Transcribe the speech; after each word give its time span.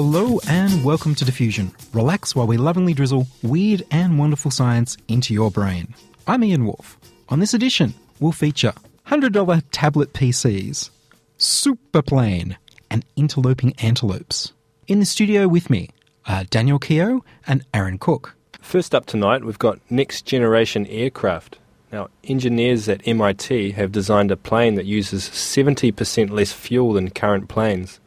Hello 0.00 0.38
and 0.46 0.84
welcome 0.84 1.16
to 1.16 1.24
Diffusion. 1.24 1.72
Relax 1.92 2.36
while 2.36 2.46
we 2.46 2.56
lovingly 2.56 2.94
drizzle 2.94 3.26
weird 3.42 3.82
and 3.90 4.16
wonderful 4.16 4.52
science 4.52 4.96
into 5.08 5.34
your 5.34 5.50
brain. 5.50 5.92
I'm 6.24 6.44
Ian 6.44 6.66
Wolfe. 6.66 6.96
On 7.30 7.40
this 7.40 7.52
edition, 7.52 7.94
we'll 8.20 8.30
feature 8.30 8.74
$100 9.08 9.64
tablet 9.72 10.12
PCs, 10.12 10.90
superplane, 11.36 12.56
and 12.88 13.04
interloping 13.16 13.74
antelopes. 13.80 14.52
In 14.86 15.00
the 15.00 15.04
studio 15.04 15.48
with 15.48 15.68
me 15.68 15.90
are 16.26 16.44
Daniel 16.44 16.78
Keogh 16.78 17.24
and 17.48 17.64
Aaron 17.74 17.98
Cook. 17.98 18.36
First 18.60 18.94
up 18.94 19.04
tonight, 19.04 19.44
we've 19.44 19.58
got 19.58 19.80
next 19.90 20.24
generation 20.24 20.86
aircraft. 20.86 21.58
Now, 21.90 22.06
engineers 22.22 22.88
at 22.88 23.02
MIT 23.04 23.72
have 23.72 23.90
designed 23.90 24.30
a 24.30 24.36
plane 24.36 24.76
that 24.76 24.86
uses 24.86 25.28
70% 25.28 26.30
less 26.30 26.52
fuel 26.52 26.92
than 26.92 27.10
current 27.10 27.48
planes. 27.48 27.98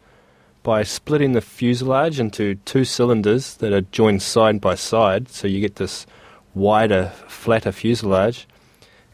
By 0.63 0.83
splitting 0.83 1.31
the 1.33 1.41
fuselage 1.41 2.19
into 2.19 2.55
two 2.55 2.85
cylinders 2.85 3.55
that 3.55 3.73
are 3.73 3.81
joined 3.81 4.21
side 4.21 4.61
by 4.61 4.75
side, 4.75 5.29
so 5.29 5.47
you 5.47 5.59
get 5.59 5.77
this 5.77 6.05
wider, 6.53 7.11
flatter 7.27 7.71
fuselage, 7.71 8.47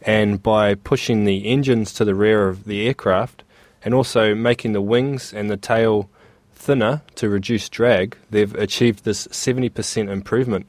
and 0.01 0.43
by 0.43 0.75
pushing 0.75 1.23
the 1.23 1.45
engines 1.47 1.93
to 1.93 2.05
the 2.05 2.15
rear 2.15 2.49
of 2.49 2.65
the 2.65 2.85
aircraft, 2.87 3.43
and 3.83 3.93
also 3.93 4.35
making 4.35 4.73
the 4.73 4.81
wings 4.81 5.33
and 5.33 5.49
the 5.49 5.57
tail 5.57 6.09
thinner 6.53 7.01
to 7.15 7.29
reduce 7.29 7.69
drag, 7.69 8.17
they've 8.29 8.55
achieved 8.55 9.05
this 9.05 9.27
70% 9.27 10.09
improvement 10.09 10.65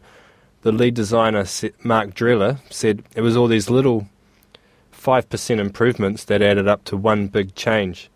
the 0.62 0.72
lead 0.72 0.94
designer, 0.94 1.44
Mark 1.82 2.14
Drela, 2.14 2.58
said 2.70 3.02
it 3.14 3.20
was 3.20 3.36
all 3.36 3.46
these 3.46 3.70
little 3.70 4.08
5% 4.92 5.58
improvements 5.58 6.24
that 6.24 6.42
added 6.42 6.66
up 6.66 6.84
to 6.84 6.96
one 6.96 7.28
big 7.28 7.54
change. 7.54 8.10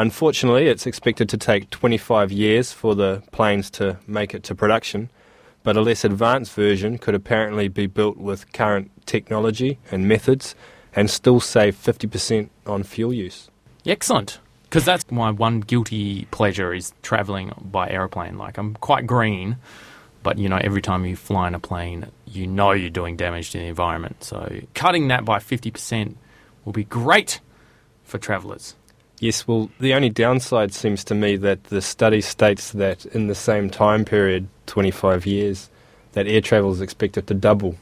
Unfortunately, 0.00 0.66
it's 0.66 0.86
expected 0.86 1.28
to 1.28 1.36
take 1.36 1.68
25 1.68 2.32
years 2.32 2.72
for 2.72 2.94
the 2.94 3.22
planes 3.32 3.70
to 3.72 3.98
make 4.06 4.32
it 4.32 4.42
to 4.44 4.54
production, 4.54 5.10
but 5.62 5.76
a 5.76 5.82
less 5.82 6.06
advanced 6.06 6.54
version 6.54 6.96
could 6.96 7.14
apparently 7.14 7.68
be 7.68 7.86
built 7.86 8.16
with 8.16 8.50
current 8.54 8.90
technology 9.04 9.78
and 9.90 10.08
methods 10.08 10.54
and 10.96 11.10
still 11.10 11.38
save 11.38 11.76
50% 11.76 12.48
on 12.66 12.82
fuel 12.82 13.12
use. 13.12 13.50
Excellent. 13.84 14.38
Because 14.62 14.86
that's 14.86 15.10
my 15.10 15.30
one 15.30 15.60
guilty 15.60 16.24
pleasure 16.30 16.72
is 16.72 16.94
traveling 17.02 17.52
by 17.60 17.90
aeroplane. 17.90 18.38
Like, 18.38 18.56
I'm 18.56 18.76
quite 18.76 19.06
green, 19.06 19.58
but 20.22 20.38
you 20.38 20.48
know, 20.48 20.60
every 20.64 20.80
time 20.80 21.04
you 21.04 21.14
fly 21.14 21.46
in 21.46 21.54
a 21.54 21.60
plane, 21.60 22.06
you 22.24 22.46
know 22.46 22.72
you're 22.72 22.88
doing 22.88 23.16
damage 23.16 23.50
to 23.50 23.58
the 23.58 23.66
environment. 23.66 24.24
So, 24.24 24.62
cutting 24.72 25.08
that 25.08 25.26
by 25.26 25.40
50% 25.40 26.14
will 26.64 26.72
be 26.72 26.84
great 26.84 27.40
for 28.02 28.16
travellers. 28.16 28.76
Yes, 29.20 29.46
well, 29.46 29.70
the 29.78 29.92
only 29.94 30.08
downside 30.08 30.72
seems 30.74 31.04
to 31.04 31.14
me 31.14 31.36
that 31.36 31.64
the 31.64 31.80
study 31.82 32.20
states 32.22 32.72
that 32.72 33.04
in 33.06 33.26
the 33.28 33.34
same 33.34 33.68
time 33.70 34.04
period, 34.04 34.48
25 34.66 35.26
years, 35.26 35.68
that 36.12 36.26
air 36.26 36.40
travel 36.40 36.72
is 36.72 36.80
expected 36.80 37.26
to 37.28 37.34
double. 37.34 37.76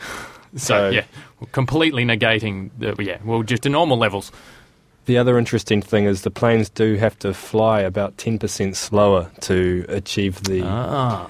So, 0.54 0.58
So- 0.58 0.90
yeah, 0.90 1.04
completely 1.52 2.04
negating, 2.04 2.68
the, 2.78 2.94
yeah, 3.02 3.16
well, 3.24 3.42
just 3.42 3.62
to 3.62 3.70
normal 3.70 3.96
levels. 3.96 4.30
The 5.06 5.16
other 5.16 5.38
interesting 5.38 5.80
thing 5.80 6.04
is 6.04 6.22
the 6.22 6.30
planes 6.30 6.68
do 6.68 6.96
have 6.96 7.18
to 7.20 7.32
fly 7.32 7.80
about 7.80 8.18
10% 8.18 8.76
slower 8.76 9.30
to 9.40 9.86
achieve 9.88 10.42
the 10.42 10.60
Ah. 10.62 11.26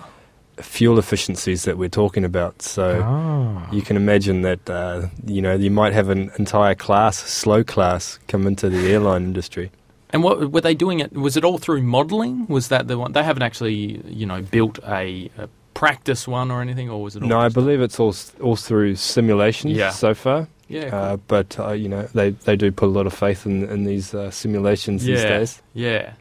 Fuel 0.62 0.98
efficiencies 0.98 1.64
that 1.64 1.76
we're 1.78 1.88
talking 1.88 2.24
about. 2.24 2.62
So 2.62 3.02
Ah. 3.04 3.68
you 3.70 3.82
can 3.82 3.96
imagine 3.96 4.42
that, 4.42 4.68
uh, 4.70 5.08
you 5.26 5.42
know, 5.42 5.54
you 5.54 5.70
might 5.70 5.92
have 5.92 6.08
an 6.08 6.30
entire 6.38 6.74
class, 6.74 7.16
slow 7.18 7.62
class, 7.64 8.18
come 8.28 8.46
into 8.46 8.68
the 8.70 8.90
airline 8.92 9.24
industry. 9.24 9.70
And 10.10 10.22
what 10.22 10.50
were 10.52 10.60
they 10.60 10.74
doing 10.74 11.00
it? 11.00 11.12
Was 11.12 11.36
it 11.36 11.44
all 11.44 11.58
through 11.58 11.82
modelling? 11.82 12.46
Was 12.46 12.68
that 12.68 12.86
the 12.88 12.98
one? 12.98 13.12
They 13.12 13.22
haven't 13.22 13.42
actually, 13.42 14.02
you 14.06 14.26
know, 14.26 14.42
built 14.42 14.78
a, 14.86 15.30
a 15.38 15.48
practice 15.74 16.28
one 16.28 16.50
or 16.50 16.60
anything, 16.60 16.90
or 16.90 17.02
was 17.02 17.16
it 17.16 17.22
all 17.22 17.28
No, 17.28 17.38
I 17.40 17.46
just- 17.46 17.54
believe 17.54 17.80
it's 17.80 17.98
all, 17.98 18.14
all 18.42 18.56
through 18.56 18.96
simulations 18.96 19.72
Yeah. 19.76 19.90
so 19.90 20.12
far. 20.14 20.48
Yeah, 20.68 20.88
cool. 20.90 20.98
Uh, 20.98 21.16
but 21.28 21.58
uh, 21.58 21.72
you 21.72 21.88
know 21.88 22.02
they, 22.14 22.30
they 22.30 22.56
do 22.56 22.70
put 22.72 22.86
a 22.86 22.92
lot 22.92 23.06
of 23.06 23.12
faith 23.12 23.44
in 23.44 23.64
in 23.68 23.84
these 23.84 24.14
uh, 24.14 24.30
simulations 24.30 25.04
these 25.04 25.22
yeah, 25.22 25.28
days. 25.38 25.62
yeah. 25.74 26.12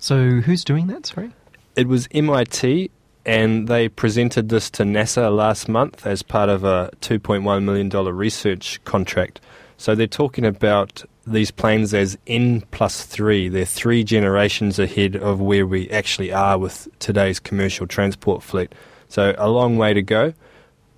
So, 0.00 0.40
who's 0.40 0.64
doing 0.64 0.86
that? 0.88 1.06
Sorry? 1.06 1.30
It 1.76 1.86
was 1.86 2.08
MIT, 2.12 2.90
and 3.24 3.68
they 3.68 3.88
presented 3.88 4.48
this 4.48 4.70
to 4.70 4.82
NASA 4.82 5.34
last 5.34 5.68
month 5.68 6.06
as 6.06 6.22
part 6.22 6.48
of 6.48 6.64
a 6.64 6.90
2.1 7.00 7.62
million 7.62 7.88
dollar 7.88 8.12
research 8.12 8.82
contract. 8.84 9.40
So 9.76 9.94
they're 9.94 10.06
talking 10.06 10.44
about 10.44 11.04
these 11.26 11.50
planes 11.50 11.94
as 11.94 12.18
N 12.26 12.62
plus 12.70 13.04
three. 13.04 13.48
They're 13.48 13.64
three 13.64 14.04
generations 14.04 14.78
ahead 14.78 15.16
of 15.16 15.40
where 15.40 15.66
we 15.66 15.88
actually 15.90 16.32
are 16.32 16.58
with 16.58 16.88
today's 16.98 17.38
commercial 17.38 17.86
transport 17.86 18.42
fleet. 18.42 18.74
So 19.08 19.34
a 19.38 19.48
long 19.48 19.76
way 19.76 19.94
to 19.94 20.02
go, 20.02 20.34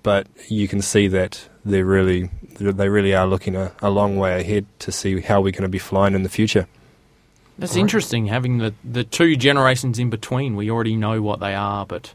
but 0.03 0.27
you 0.47 0.67
can 0.67 0.81
see 0.81 1.07
that 1.09 1.47
they're 1.63 1.85
really 1.85 2.29
they 2.59 2.87
really 2.89 3.13
are 3.13 3.27
looking 3.27 3.55
a, 3.55 3.71
a 3.81 3.89
long 3.89 4.17
way 4.17 4.39
ahead 4.39 4.65
to 4.79 4.91
see 4.91 5.19
how 5.19 5.41
we're 5.41 5.51
going 5.51 5.63
to 5.63 5.69
be 5.69 5.79
flying 5.79 6.15
in 6.15 6.23
the 6.23 6.29
future. 6.29 6.67
That's 7.57 7.75
interesting 7.75 8.27
having 8.27 8.57
the, 8.57 8.73
the 8.83 9.03
two 9.03 9.35
generations 9.35 9.97
in 9.99 10.09
between. 10.09 10.55
We 10.55 10.69
already 10.69 10.95
know 10.95 11.21
what 11.21 11.39
they 11.39 11.55
are, 11.55 11.85
but 11.85 12.13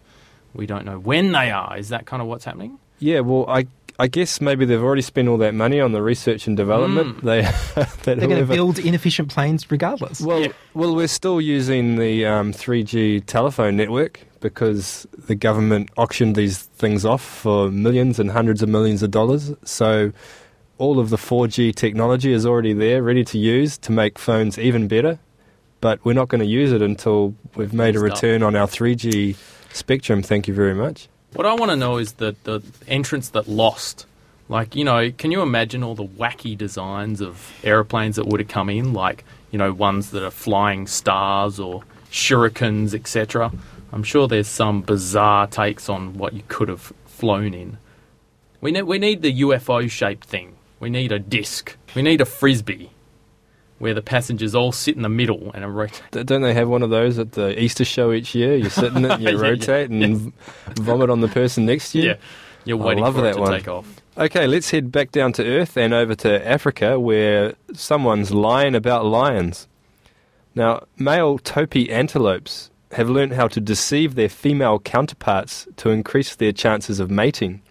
we 0.54 0.66
don't 0.66 0.84
know 0.84 0.98
when 0.98 1.32
they 1.32 1.50
are. 1.50 1.76
Is 1.76 1.88
that 1.88 2.06
kind 2.06 2.20
of 2.20 2.28
what's 2.28 2.44
happening? 2.44 2.78
Yeah, 2.98 3.20
well, 3.20 3.46
I 3.48 3.66
I 3.98 4.06
guess 4.06 4.40
maybe 4.40 4.64
they've 4.64 4.82
already 4.82 5.02
spent 5.02 5.28
all 5.28 5.36
that 5.38 5.54
money 5.54 5.78
on 5.78 5.92
the 5.92 6.00
research 6.02 6.46
and 6.46 6.56
development. 6.56 7.22
They 7.22 7.42
that 7.74 7.98
They're 8.02 8.16
going 8.16 8.36
to 8.36 8.46
build 8.46 8.78
inefficient 8.78 9.28
planes 9.30 9.70
regardless. 9.70 10.22
Well, 10.22 10.40
Yeah. 10.40 10.52
well, 10.72 10.94
we're 10.96 11.06
still 11.06 11.38
using 11.40 11.96
the 11.96 12.24
um, 12.24 12.52
3G 12.52 13.24
telephone 13.26 13.76
network 13.76 14.20
because 14.40 15.06
the 15.26 15.34
government 15.34 15.90
auctioned 15.98 16.34
these 16.34 16.60
things 16.62 17.04
off 17.04 17.22
for 17.22 17.70
millions 17.70 18.18
and 18.18 18.30
hundreds 18.30 18.62
of 18.62 18.70
millions 18.70 19.02
of 19.02 19.10
dollars. 19.10 19.52
So 19.64 20.12
all 20.78 20.98
of 20.98 21.10
the 21.10 21.18
4G 21.18 21.74
technology 21.74 22.32
is 22.32 22.46
already 22.46 22.72
there, 22.72 23.02
ready 23.02 23.22
to 23.24 23.38
use 23.38 23.76
to 23.78 23.92
make 23.92 24.18
phones 24.18 24.58
even 24.58 24.88
better. 24.88 25.18
But 25.80 26.04
we're 26.04 26.12
not 26.12 26.28
going 26.28 26.40
to 26.40 26.46
use 26.46 26.72
it 26.72 26.82
until 26.82 27.34
we've 27.56 27.72
made 27.72 27.96
a 27.96 28.00
return 28.00 28.42
on 28.42 28.54
our 28.54 28.66
3G 28.66 29.36
spectrum. 29.72 30.22
Thank 30.22 30.46
you 30.46 30.54
very 30.54 30.74
much. 30.74 31.08
What 31.34 31.46
I 31.46 31.54
want 31.54 31.70
to 31.70 31.76
know 31.76 31.96
is 31.98 32.12
the, 32.14 32.34
the 32.44 32.60
entrance 32.88 33.30
that 33.30 33.48
lost. 33.48 34.06
Like, 34.48 34.74
you 34.74 34.84
know, 34.84 35.12
can 35.12 35.30
you 35.30 35.42
imagine 35.42 35.82
all 35.82 35.94
the 35.94 36.06
wacky 36.06 36.58
designs 36.58 37.20
of 37.20 37.52
aeroplanes 37.62 38.16
that 38.16 38.26
would 38.26 38.40
have 38.40 38.48
come 38.48 38.68
in? 38.68 38.92
Like, 38.92 39.24
you 39.52 39.58
know, 39.58 39.72
ones 39.72 40.10
that 40.10 40.24
are 40.24 40.30
flying 40.30 40.86
stars 40.86 41.60
or 41.60 41.84
shurikens, 42.10 42.92
etc. 42.92 43.52
I'm 43.92 44.02
sure 44.02 44.26
there's 44.26 44.48
some 44.48 44.82
bizarre 44.82 45.46
takes 45.46 45.88
on 45.88 46.18
what 46.18 46.32
you 46.32 46.42
could 46.48 46.68
have 46.68 46.92
flown 47.06 47.54
in. 47.54 47.78
We 48.60 48.72
need, 48.72 48.82
we 48.82 48.98
need 48.98 49.22
the 49.22 49.40
UFO 49.42 49.88
shaped 49.88 50.26
thing. 50.26 50.56
We 50.80 50.90
need 50.90 51.12
a 51.12 51.18
disc. 51.18 51.76
We 51.94 52.02
need 52.02 52.20
a 52.20 52.26
frisbee 52.26 52.90
where 53.80 53.94
the 53.94 54.02
passengers 54.02 54.54
all 54.54 54.70
sit 54.70 54.94
in 54.94 55.02
the 55.02 55.08
middle 55.08 55.50
and 55.54 55.64
are 55.64 55.70
rot- 55.70 56.00
D- 56.12 56.22
Don't 56.22 56.42
they 56.42 56.54
have 56.54 56.68
one 56.68 56.82
of 56.82 56.90
those 56.90 57.18
at 57.18 57.32
the 57.32 57.60
Easter 57.60 57.84
show 57.84 58.12
each 58.12 58.34
year? 58.34 58.54
You 58.54 58.68
sit 58.70 58.92
in 58.94 59.04
it, 59.04 59.10
and 59.10 59.22
you 59.22 59.30
Yeah, 59.30 59.34
yeah. 59.36 59.40
rotate, 59.50 59.90
and 59.90 60.16
v- 60.18 60.32
vomit 60.76 61.10
on 61.10 61.20
the 61.20 61.28
person 61.28 61.66
next 61.66 61.90
to 61.92 61.98
you. 61.98 62.08
Yeah, 62.10 62.14
you're 62.64 62.80
I 62.80 62.84
waiting 62.84 63.02
love 63.04 63.16
for 63.16 63.22
that 63.22 63.30
it 63.30 63.34
to 63.34 63.40
one. 63.40 63.52
take 63.52 63.66
off. 63.68 63.86
Okay, 64.16 64.46
let's 64.46 64.70
head 64.70 64.92
back 64.92 65.10
down 65.12 65.32
to 65.34 65.44
Earth 65.46 65.76
and 65.76 65.92
over 65.94 66.14
to 66.16 66.46
Africa 66.46 67.00
where 67.00 67.54
someone's 67.72 68.30
lying 68.32 68.74
about 68.74 69.04
lions. 69.06 69.66
Now, 70.54 70.84
male 70.98 71.38
topi 71.38 71.90
antelopes 71.90 72.70
have 72.92 73.08
learned 73.08 73.32
how 73.32 73.48
to 73.48 73.60
deceive 73.60 74.14
their 74.14 74.28
female 74.28 74.78
counterparts 74.80 75.66
to 75.76 75.90
increase 75.90 76.34
their 76.36 76.52
chances 76.52 77.00
of 77.00 77.10
mating. 77.10 77.62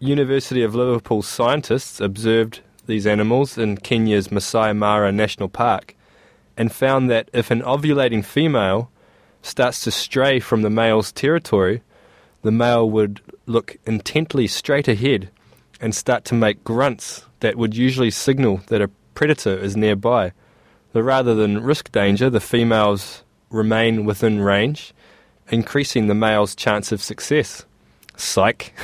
University 0.00 0.62
of 0.62 0.74
Liverpool 0.74 1.22
scientists 1.22 2.00
observed 2.00 2.60
these 2.86 3.06
animals 3.06 3.58
in 3.58 3.76
Kenya's 3.76 4.30
Masai 4.30 4.72
Mara 4.72 5.12
National 5.12 5.48
Park 5.48 5.94
and 6.56 6.72
found 6.72 7.10
that 7.10 7.28
if 7.32 7.50
an 7.50 7.62
ovulating 7.62 8.24
female 8.24 8.90
starts 9.42 9.82
to 9.84 9.90
stray 9.90 10.40
from 10.40 10.62
the 10.62 10.70
male's 10.70 11.12
territory, 11.12 11.82
the 12.42 12.52
male 12.52 12.88
would 12.88 13.20
look 13.46 13.76
intently 13.86 14.46
straight 14.46 14.88
ahead 14.88 15.30
and 15.80 15.94
start 15.94 16.24
to 16.26 16.34
make 16.34 16.62
grunts 16.64 17.24
that 17.40 17.56
would 17.56 17.76
usually 17.76 18.10
signal 18.10 18.60
that 18.68 18.82
a 18.82 18.90
predator 19.14 19.56
is 19.56 19.76
nearby. 19.76 20.32
Rather 20.94 21.34
than 21.34 21.62
risk 21.62 21.90
danger, 21.90 22.28
the 22.28 22.40
females 22.40 23.24
remain 23.50 24.04
within 24.04 24.40
range, 24.40 24.92
increasing 25.48 26.06
the 26.06 26.14
male's 26.14 26.54
chance 26.54 26.92
of 26.92 27.02
success. 27.02 27.64
Psych. 28.16 28.74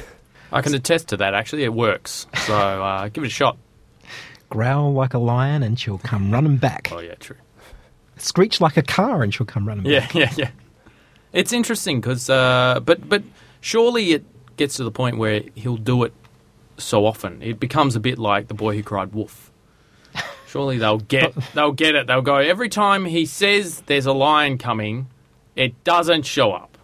I 0.50 0.62
can 0.62 0.74
attest 0.74 1.08
to 1.08 1.18
that. 1.18 1.34
Actually, 1.34 1.64
it 1.64 1.74
works. 1.74 2.26
So 2.46 2.54
uh, 2.56 3.08
give 3.08 3.24
it 3.24 3.28
a 3.28 3.30
shot. 3.30 3.58
Growl 4.50 4.92
like 4.92 5.14
a 5.14 5.18
lion 5.18 5.62
and 5.62 5.78
she'll 5.78 5.98
come 5.98 6.30
running 6.30 6.56
back. 6.56 6.88
Oh 6.92 6.98
yeah, 7.00 7.14
true. 7.16 7.36
Screech 8.16 8.60
like 8.60 8.76
a 8.76 8.82
car 8.82 9.22
and 9.22 9.32
she'll 9.32 9.46
come 9.46 9.66
running 9.68 9.84
Yeah, 9.86 10.00
back. 10.00 10.14
yeah, 10.14 10.20
yeah. 10.22 10.34
yeah. 10.36 10.50
It's 11.32 11.52
interesting 11.52 12.00
because, 12.00 12.30
uh, 12.30 12.80
but 12.84 13.08
but 13.08 13.22
surely 13.60 14.12
it 14.12 14.24
gets 14.56 14.76
to 14.76 14.84
the 14.84 14.90
point 14.90 15.18
where 15.18 15.42
he'll 15.54 15.76
do 15.76 16.02
it 16.04 16.12
so 16.78 17.04
often 17.06 17.42
it 17.42 17.58
becomes 17.60 17.96
a 17.96 18.00
bit 18.00 18.18
like 18.18 18.48
the 18.48 18.54
boy 18.54 18.74
who 18.76 18.82
cried 18.82 19.12
wolf. 19.12 19.52
Surely 20.48 20.78
they'll 20.78 20.98
get 20.98 21.34
they'll 21.54 21.72
get 21.72 21.94
it. 21.94 22.06
They'll 22.06 22.22
go 22.22 22.36
every 22.36 22.70
time 22.70 23.04
he 23.04 23.26
says 23.26 23.82
there's 23.82 24.06
a 24.06 24.12
lion 24.14 24.56
coming, 24.56 25.08
it 25.56 25.84
doesn't 25.84 26.22
show 26.24 26.52
up. 26.52 26.78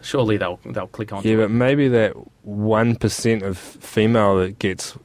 Surely 0.00 0.36
they'll 0.36 0.60
they'll 0.64 0.86
click 0.86 1.12
on. 1.12 1.24
Yeah, 1.24 1.36
but 1.36 1.50
maybe 1.50 1.88
that 1.88 2.12
one 2.44 2.94
percent 2.94 3.42
of 3.42 3.58
female 3.58 4.36
that 4.38 4.60
gets 4.60 4.96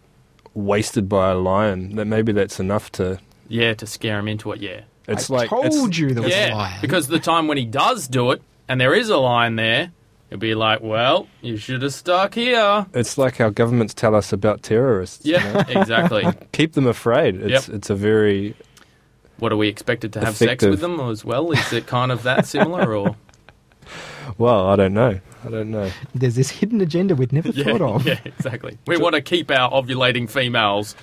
wasted 0.54 1.08
by 1.10 1.32
a 1.32 1.36
lion, 1.36 1.96
that 1.96 2.06
maybe 2.06 2.32
that's 2.32 2.60
enough 2.60 2.92
to. 2.94 3.20
yeah, 3.48 3.74
to 3.76 3.86
scare 3.86 4.20
him 4.20 4.28
into 4.28 4.52
it. 4.52 4.62
Yeah, 4.62 4.82
It's 5.08 5.30
I 5.30 5.36
like 5.36 5.50
told 5.50 5.66
it's- 5.66 5.98
you 5.98 6.14
there 6.14 6.24
was 6.24 6.34
a 6.34 6.36
yeah, 6.50 6.56
lion. 6.56 6.78
because 6.82 7.08
the 7.08 7.20
time 7.20 7.48
when 7.48 7.58
he 7.58 7.66
does 7.66 8.08
do 8.08 8.32
it 8.32 8.42
and 8.68 8.80
there 8.80 8.94
is 8.94 9.10
a 9.10 9.18
lion 9.18 9.56
there, 9.58 9.92
it'll 10.30 10.40
be 10.40 10.56
like, 10.56 10.82
well, 10.82 11.28
you 11.42 11.58
should 11.58 11.82
have 11.82 11.94
stuck 11.94 12.36
here. 12.36 12.86
It's 12.94 13.18
like 13.18 13.38
how 13.38 13.50
governments 13.50 13.94
tell 13.94 14.16
us 14.16 14.32
about 14.34 14.64
terrorists. 14.64 15.26
you 15.26 15.34
Yeah, 15.34 15.64
exactly. 15.68 16.26
Keep 16.54 16.74
them 16.74 16.88
afraid. 16.88 17.36
It's 17.36 17.68
Yep. 17.68 17.76
it's 17.76 17.90
a 17.90 17.96
very 17.96 18.56
What 19.40 19.52
are 19.52 19.58
we 19.58 19.68
expected 19.68 20.14
to 20.14 20.20
have 20.22 20.36
sex 20.36 20.64
with 20.64 20.80
them 20.80 21.00
as 21.00 21.26
well? 21.26 21.52
Is 21.52 21.74
it 21.74 21.86
kind 21.88 22.12
of 22.12 22.24
that 22.24 22.46
similar 22.46 22.96
or? 22.96 23.16
well. 24.38 24.68
I 24.68 24.76
don't 24.76 24.94
know. 24.94 25.20
I 25.46 25.50
don't 25.50 25.72
know. 25.72 25.90
There's 26.16 26.36
this 26.36 26.50
hidden 26.50 26.82
agenda 26.82 27.16
we'd 27.16 27.34
never 27.34 27.52
thought 27.52 27.82
of. 27.82 28.06
yeah, 28.06 28.20
exactly. 28.26 28.78
We 28.88 28.98
want 28.98 29.16
to 29.16 29.22
keep 29.22 29.52
our 29.52 29.70
ovulating 29.72 30.30
females. 30.30 30.96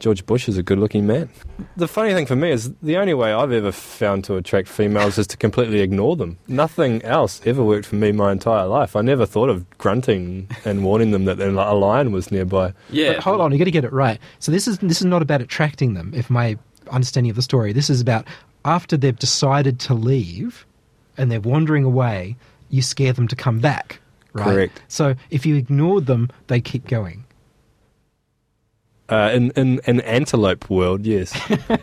George 0.00 0.24
Bush 0.26 0.48
is 0.48 0.56
a 0.56 0.62
good-looking 0.62 1.08
man. 1.08 1.28
The 1.76 1.88
funny 1.88 2.14
thing 2.14 2.24
for 2.26 2.36
me 2.36 2.52
is 2.52 2.72
the 2.82 2.96
only 2.96 3.14
way 3.14 3.32
I've 3.32 3.50
ever 3.50 3.72
found 3.72 4.22
to 4.24 4.36
attract 4.36 4.68
females 4.68 5.18
is 5.18 5.26
to 5.26 5.36
completely 5.36 5.80
ignore 5.80 6.14
them. 6.14 6.38
Nothing 6.46 7.02
else 7.02 7.40
ever 7.44 7.64
worked 7.64 7.86
for 7.86 7.96
me 7.96 8.12
my 8.12 8.30
entire 8.30 8.66
life. 8.66 8.94
I 8.94 9.00
never 9.00 9.26
thought 9.26 9.48
of 9.48 9.68
grunting 9.78 10.48
and 10.64 10.84
warning 10.84 11.10
them 11.10 11.24
that 11.24 11.40
a 11.40 11.50
lion 11.50 12.12
was 12.12 12.30
nearby. 12.30 12.74
Yeah, 12.90 13.14
But 13.14 13.24
hold 13.24 13.40
on, 13.40 13.50
you 13.50 13.58
got 13.58 13.64
to 13.64 13.72
get 13.72 13.84
it 13.84 13.92
right. 13.92 14.20
So 14.38 14.52
this 14.52 14.68
is 14.68 14.78
this 14.78 15.00
is 15.00 15.04
not 15.06 15.20
about 15.20 15.40
attracting 15.40 15.94
them. 15.94 16.12
If 16.14 16.30
my 16.30 16.56
understanding 16.92 17.30
of 17.30 17.36
the 17.36 17.42
story, 17.42 17.72
this 17.72 17.90
is 17.90 18.00
about 18.00 18.24
after 18.64 18.96
they've 18.96 19.18
decided 19.18 19.80
to 19.80 19.94
leave 19.94 20.64
and 21.16 21.28
they're 21.32 21.40
wandering 21.40 21.82
away, 21.82 22.36
you 22.70 22.82
scare 22.82 23.12
them 23.12 23.28
to 23.28 23.36
come 23.36 23.58
back. 23.58 24.00
Right? 24.32 24.44
Correct. 24.44 24.82
So 24.88 25.14
if 25.30 25.46
you 25.46 25.56
ignored 25.56 26.06
them, 26.06 26.28
they 26.48 26.60
keep 26.60 26.86
going. 26.86 27.24
Uh, 29.08 29.30
in 29.32 29.50
in 29.52 29.80
an 29.86 30.02
antelope 30.02 30.68
world, 30.68 31.06
yes. 31.06 31.32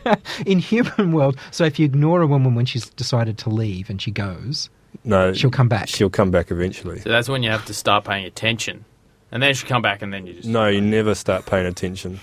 In 0.46 0.60
human 0.60 1.12
world, 1.12 1.40
so 1.50 1.64
if 1.64 1.80
you 1.80 1.86
ignore 1.86 2.22
a 2.22 2.28
woman 2.28 2.54
when 2.54 2.68
she's 2.68 2.88
decided 2.92 3.40
to 3.40 3.50
leave 3.50 3.90
and 3.90 4.00
she 4.00 4.12
goes, 4.12 4.70
No, 5.04 5.34
she'll 5.34 5.50
come 5.50 5.68
back. 5.68 5.88
She'll 5.88 6.12
come 6.12 6.30
back 6.30 6.52
eventually. 6.52 7.00
So 7.00 7.10
that's 7.10 7.28
when 7.28 7.42
you 7.42 7.50
have 7.50 7.66
to 7.66 7.74
start 7.74 8.06
paying 8.06 8.26
attention, 8.26 8.86
and 9.32 9.42
then 9.44 9.54
she 9.54 9.66
come 9.66 9.82
back, 9.82 10.02
and 10.02 10.14
then 10.14 10.26
you 10.28 10.34
just 10.34 10.48
No, 10.48 10.68
you 10.68 10.82
never 10.82 11.14
start 11.16 11.46
paying 11.46 11.66
attention. 11.66 12.20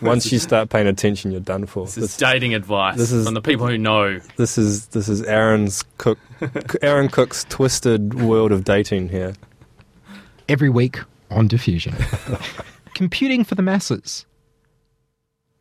Once 0.00 0.30
you 0.32 0.38
start 0.38 0.70
paying 0.70 0.86
attention, 0.86 1.30
you're 1.32 1.40
done 1.40 1.66
for. 1.66 1.84
This 1.86 1.96
is 1.98 2.02
This, 2.04 2.16
dating 2.16 2.54
advice 2.54 2.96
this 2.96 3.12
is- 3.12 3.24
from 3.26 3.34
the 3.34 3.42
people 3.42 3.66
who 3.66 3.76
know. 3.78 4.20
this 4.36 4.56
is 4.58 4.86
this 4.88 5.08
is 5.08 5.22
Aaron's 5.22 5.84
cook, 5.98 6.18
Aaron 6.82 7.08
Cook's 7.08 7.44
twisted 7.48 8.14
world 8.20 8.52
of 8.52 8.64
dating 8.64 9.08
here. 9.10 9.34
every 10.48 10.68
week 10.70 10.98
on 11.30 11.48
Diffusion. 11.48 11.94
Computing 12.94 13.42
for 13.44 13.54
the 13.54 13.62
masses. 13.62 14.26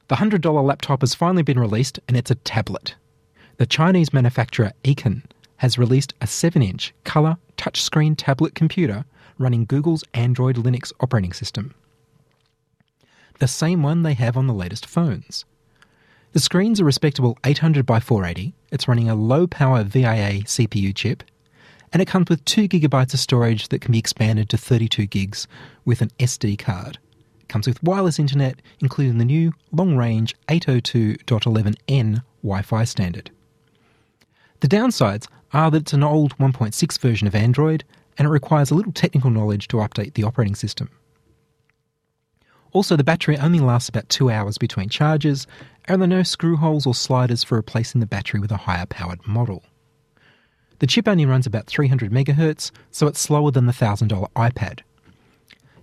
The 0.10 0.16
$100 0.18 0.64
laptop 0.66 1.02
has 1.02 1.16
finally 1.16 1.44
been 1.44 1.58
released 1.60 1.98
and 2.08 2.18
it's 2.18 2.30
a 2.32 2.36
tablet. 2.36 2.96
The 3.58 3.66
Chinese 3.66 4.12
manufacturer 4.14 4.74
Eken 4.84 5.24
has 5.58 5.78
released 5.78 6.14
a 6.20 6.28
7 6.28 6.62
inch 6.62 6.94
colour 7.06 7.38
touchscreen 7.58 8.16
tablet 8.18 8.54
computer 8.56 9.06
running 9.38 9.66
Google's 9.66 10.04
Android 10.14 10.56
Linux 10.56 10.92
operating 11.00 11.34
system. 11.34 11.74
The 13.40 13.48
same 13.48 13.82
one 13.82 14.04
they 14.04 14.14
have 14.14 14.38
on 14.38 14.48
the 14.48 14.54
latest 14.54 14.86
phones. 14.86 15.46
The 16.34 16.40
screen's 16.40 16.80
a 16.80 16.86
respectable 16.86 17.38
800 17.44 17.86
by 17.86 18.00
480, 18.00 18.54
it's 18.72 18.88
running 18.88 19.10
a 19.10 19.16
low 19.16 19.48
power 19.48 19.84
VIA 19.84 20.44
CPU 20.44 20.96
chip, 20.96 21.24
and 21.92 22.02
it 22.02 22.08
comes 22.08 22.30
with 22.30 22.46
2 22.46 22.70
gigabytes 22.70 23.14
of 23.14 23.20
storage 23.20 23.68
that 23.70 23.82
can 23.82 23.92
be 23.92 24.00
expanded 24.00 24.48
to 24.50 24.58
32 24.58 25.08
gigs 25.08 25.48
with 25.84 26.02
an 26.02 26.12
SD 26.20 26.58
card. 26.58 27.00
It 27.42 27.50
comes 27.50 27.68
with 27.68 27.84
wireless 27.84 28.20
internet, 28.20 28.62
including 28.80 29.18
the 29.18 29.26
new 29.26 29.54
long 29.72 29.98
range 29.98 30.36
802.11n 30.48 32.24
Wi 32.44 32.62
Fi 32.62 32.84
standard. 32.86 33.30
The 34.62 34.70
downsides 34.70 35.28
are 35.52 35.70
that 35.72 35.82
it's 35.82 35.94
an 35.94 36.04
old 36.04 36.38
1.6 36.38 37.00
version 37.00 37.28
of 37.28 37.36
Android 37.36 37.84
and 38.18 38.28
it 38.28 38.32
requires 38.32 38.72
a 38.72 38.76
little 38.76 38.92
technical 38.92 39.30
knowledge 39.30 39.68
to 39.70 39.78
update 39.78 40.14
the 40.14 40.24
operating 40.24 40.56
system. 40.56 40.90
Also, 42.74 42.96
the 42.96 43.04
battery 43.04 43.38
only 43.38 43.60
lasts 43.60 43.90
about 43.90 44.08
two 44.08 44.30
hours 44.30 44.58
between 44.58 44.90
charges, 44.90 45.46
and 45.86 46.02
there 46.02 46.06
are 46.06 46.08
no 46.08 46.24
screw 46.24 46.56
holes 46.56 46.86
or 46.86 46.96
sliders 46.96 47.44
for 47.44 47.56
replacing 47.56 48.00
the 48.00 48.08
battery 48.08 48.40
with 48.40 48.52
a 48.52 48.58
higher 48.58 48.86
powered 48.86 49.26
model. 49.28 49.64
The 50.80 50.88
chip 50.88 51.08
only 51.08 51.26
runs 51.26 51.46
about 51.46 51.68
300 51.68 52.12
megahertz, 52.12 52.72
so 52.90 53.08
it's 53.08 53.20
slower 53.20 53.52
than 53.52 53.66
the 53.66 53.74
$1,000 53.74 54.28
iPad. 54.36 54.80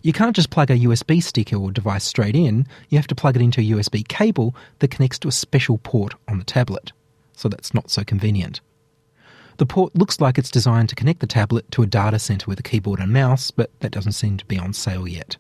You 0.02 0.12
can't 0.12 0.34
just 0.34 0.50
plug 0.50 0.70
a 0.70 0.78
USB 0.78 1.22
stick 1.22 1.52
or 1.52 1.70
device 1.70 2.04
straight 2.04 2.34
in, 2.34 2.66
you 2.88 2.98
have 2.98 3.06
to 3.08 3.14
plug 3.14 3.36
it 3.36 3.42
into 3.42 3.60
a 3.60 3.64
USB 3.64 4.06
cable 4.06 4.56
that 4.78 4.90
connects 4.90 5.18
to 5.20 5.28
a 5.28 5.32
special 5.32 5.78
port 5.78 6.14
on 6.26 6.38
the 6.38 6.44
tablet, 6.44 6.92
so 7.32 7.48
that's 7.48 7.74
not 7.74 7.90
so 7.90 8.02
convenient. 8.04 8.60
The 9.58 9.66
port 9.66 9.96
looks 9.96 10.20
like 10.20 10.38
it's 10.38 10.52
designed 10.52 10.88
to 10.90 10.94
connect 10.94 11.18
the 11.18 11.26
tablet 11.26 11.68
to 11.72 11.82
a 11.82 11.86
data 11.86 12.20
center 12.20 12.46
with 12.46 12.60
a 12.60 12.62
keyboard 12.62 13.00
and 13.00 13.12
mouse, 13.12 13.50
but 13.50 13.70
that 13.80 13.90
doesn't 13.90 14.12
seem 14.12 14.36
to 14.36 14.44
be 14.46 14.56
on 14.56 14.72
sale 14.72 15.08
yet. 15.08 15.36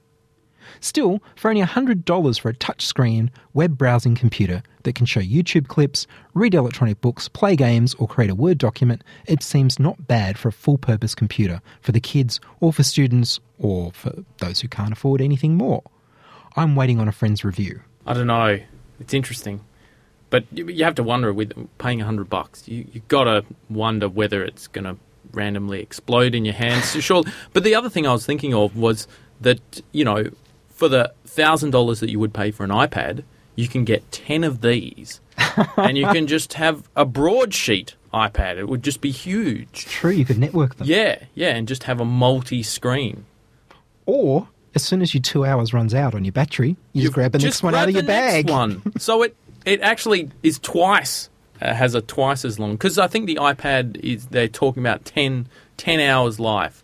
Still, 0.80 1.22
for 1.36 1.48
only 1.48 1.62
$100 1.62 2.40
for 2.40 2.48
a 2.48 2.54
touchscreen, 2.54 3.30
web 3.54 3.78
browsing 3.78 4.16
computer 4.16 4.62
that 4.82 4.96
can 4.96 5.06
show 5.06 5.20
YouTube 5.20 5.68
clips, 5.68 6.06
read 6.34 6.54
electronic 6.54 7.00
books, 7.00 7.28
play 7.28 7.54
games, 7.54 7.94
or 7.94 8.08
create 8.08 8.30
a 8.30 8.34
Word 8.34 8.58
document, 8.58 9.02
it 9.26 9.42
seems 9.42 9.78
not 9.78 10.08
bad 10.08 10.36
for 10.36 10.48
a 10.48 10.52
full 10.52 10.78
purpose 10.78 11.14
computer 11.14 11.60
for 11.80 11.92
the 11.92 12.00
kids 12.00 12.40
or 12.60 12.72
for 12.72 12.82
students 12.82 13.38
or 13.58 13.92
for 13.92 14.12
those 14.38 14.60
who 14.60 14.68
can't 14.68 14.92
afford 14.92 15.20
anything 15.20 15.56
more. 15.56 15.82
I'm 16.56 16.74
waiting 16.74 16.98
on 16.98 17.06
a 17.06 17.12
friend's 17.12 17.44
review. 17.44 17.82
I 18.04 18.14
don't 18.14 18.26
know. 18.26 18.58
It's 18.98 19.14
interesting, 19.14 19.60
but 20.30 20.44
you, 20.52 20.68
you 20.68 20.84
have 20.84 20.94
to 20.96 21.02
wonder 21.02 21.32
with 21.32 21.52
paying 21.78 22.00
a 22.00 22.04
hundred 22.04 22.28
bucks. 22.30 22.66
You 22.68 22.86
you 22.92 23.02
gotta 23.08 23.44
wonder 23.70 24.08
whether 24.08 24.44
it's 24.44 24.66
gonna 24.66 24.96
randomly 25.32 25.80
explode 25.80 26.34
in 26.34 26.44
your 26.44 26.54
hands. 26.54 26.90
Sure, 27.02 27.22
but 27.52 27.64
the 27.64 27.74
other 27.74 27.88
thing 27.88 28.06
I 28.06 28.12
was 28.12 28.26
thinking 28.26 28.54
of 28.54 28.76
was 28.76 29.06
that 29.40 29.80
you 29.92 30.04
know, 30.04 30.30
for 30.68 30.88
the 30.88 31.12
thousand 31.24 31.70
dollars 31.70 32.00
that 32.00 32.10
you 32.10 32.18
would 32.18 32.34
pay 32.34 32.50
for 32.50 32.64
an 32.64 32.70
iPad, 32.70 33.24
you 33.56 33.68
can 33.68 33.84
get 33.84 34.10
ten 34.12 34.44
of 34.44 34.60
these, 34.60 35.20
and 35.76 35.96
you 35.96 36.06
can 36.06 36.26
just 36.26 36.54
have 36.54 36.88
a 36.96 37.04
broadsheet 37.04 37.94
iPad. 38.12 38.56
It 38.56 38.68
would 38.68 38.82
just 38.82 39.00
be 39.00 39.10
huge. 39.10 39.84
True, 39.84 40.10
you 40.10 40.24
could 40.24 40.38
network 40.38 40.76
them. 40.76 40.86
Yeah, 40.86 41.24
yeah, 41.34 41.54
and 41.54 41.68
just 41.68 41.84
have 41.84 42.00
a 42.00 42.04
multi-screen. 42.04 43.24
Or, 44.06 44.48
as 44.74 44.82
soon 44.82 45.02
as 45.02 45.12
your 45.12 45.20
two 45.20 45.44
hours 45.44 45.74
runs 45.74 45.92
out 45.92 46.14
on 46.14 46.24
your 46.24 46.32
battery, 46.32 46.76
you 46.94 47.02
just 47.02 47.12
grab 47.12 47.32
the 47.32 47.38
next 47.38 47.44
Just 47.44 47.62
one 47.62 47.74
out 47.74 47.88
of 47.88 47.94
your 47.94 48.02
the 48.02 48.08
next 48.08 48.46
bag. 48.46 48.50
One. 48.50 48.82
So 48.98 49.22
it 49.22 49.36
it 49.68 49.80
actually 49.80 50.30
is 50.42 50.58
twice 50.58 51.28
uh, 51.60 51.74
has 51.74 51.94
a 51.94 52.00
twice 52.00 52.44
as 52.44 52.58
long 52.58 52.72
because 52.72 52.98
I 52.98 53.06
think 53.06 53.26
the 53.26 53.36
iPad 53.36 53.96
is 54.00 54.26
they're 54.26 54.48
talking 54.48 54.82
about 54.82 55.04
10, 55.04 55.48
10 55.76 56.00
hours 56.00 56.38
life, 56.40 56.82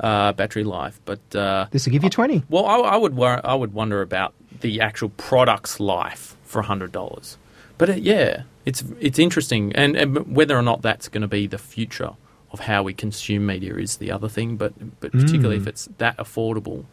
uh, 0.00 0.32
battery 0.32 0.64
life. 0.64 1.00
But 1.04 1.20
uh, 1.34 1.66
This 1.70 1.86
will 1.86 1.92
give 1.92 2.04
you 2.04 2.10
20. 2.10 2.42
well, 2.48 2.66
I, 2.66 2.76
I 2.78 2.96
would 2.96 3.14
wor- 3.16 3.44
I 3.46 3.54
would 3.54 3.72
wonder 3.72 4.02
about 4.02 4.34
the 4.60 4.80
actual 4.80 5.10
product's 5.10 5.78
life 5.80 6.36
for 6.42 6.62
hundred 6.62 6.92
dollars. 6.92 7.38
But 7.78 7.88
it, 7.90 8.02
yeah, 8.02 8.42
it's 8.64 8.82
it's 9.00 9.18
interesting, 9.18 9.72
and, 9.76 9.96
and 9.96 10.34
whether 10.34 10.56
or 10.56 10.62
not 10.62 10.82
that's 10.82 11.08
going 11.08 11.22
to 11.22 11.28
be 11.28 11.46
the 11.46 11.58
future 11.58 12.12
of 12.52 12.60
how 12.60 12.82
we 12.82 12.94
consume 12.94 13.44
media 13.46 13.74
is 13.76 13.98
the 13.98 14.10
other 14.10 14.28
thing. 14.28 14.56
But 14.56 14.72
but 15.00 15.12
particularly 15.12 15.56
if 15.58 15.66
it's 15.66 15.88
that 15.98 16.16
affordable, 16.16 16.84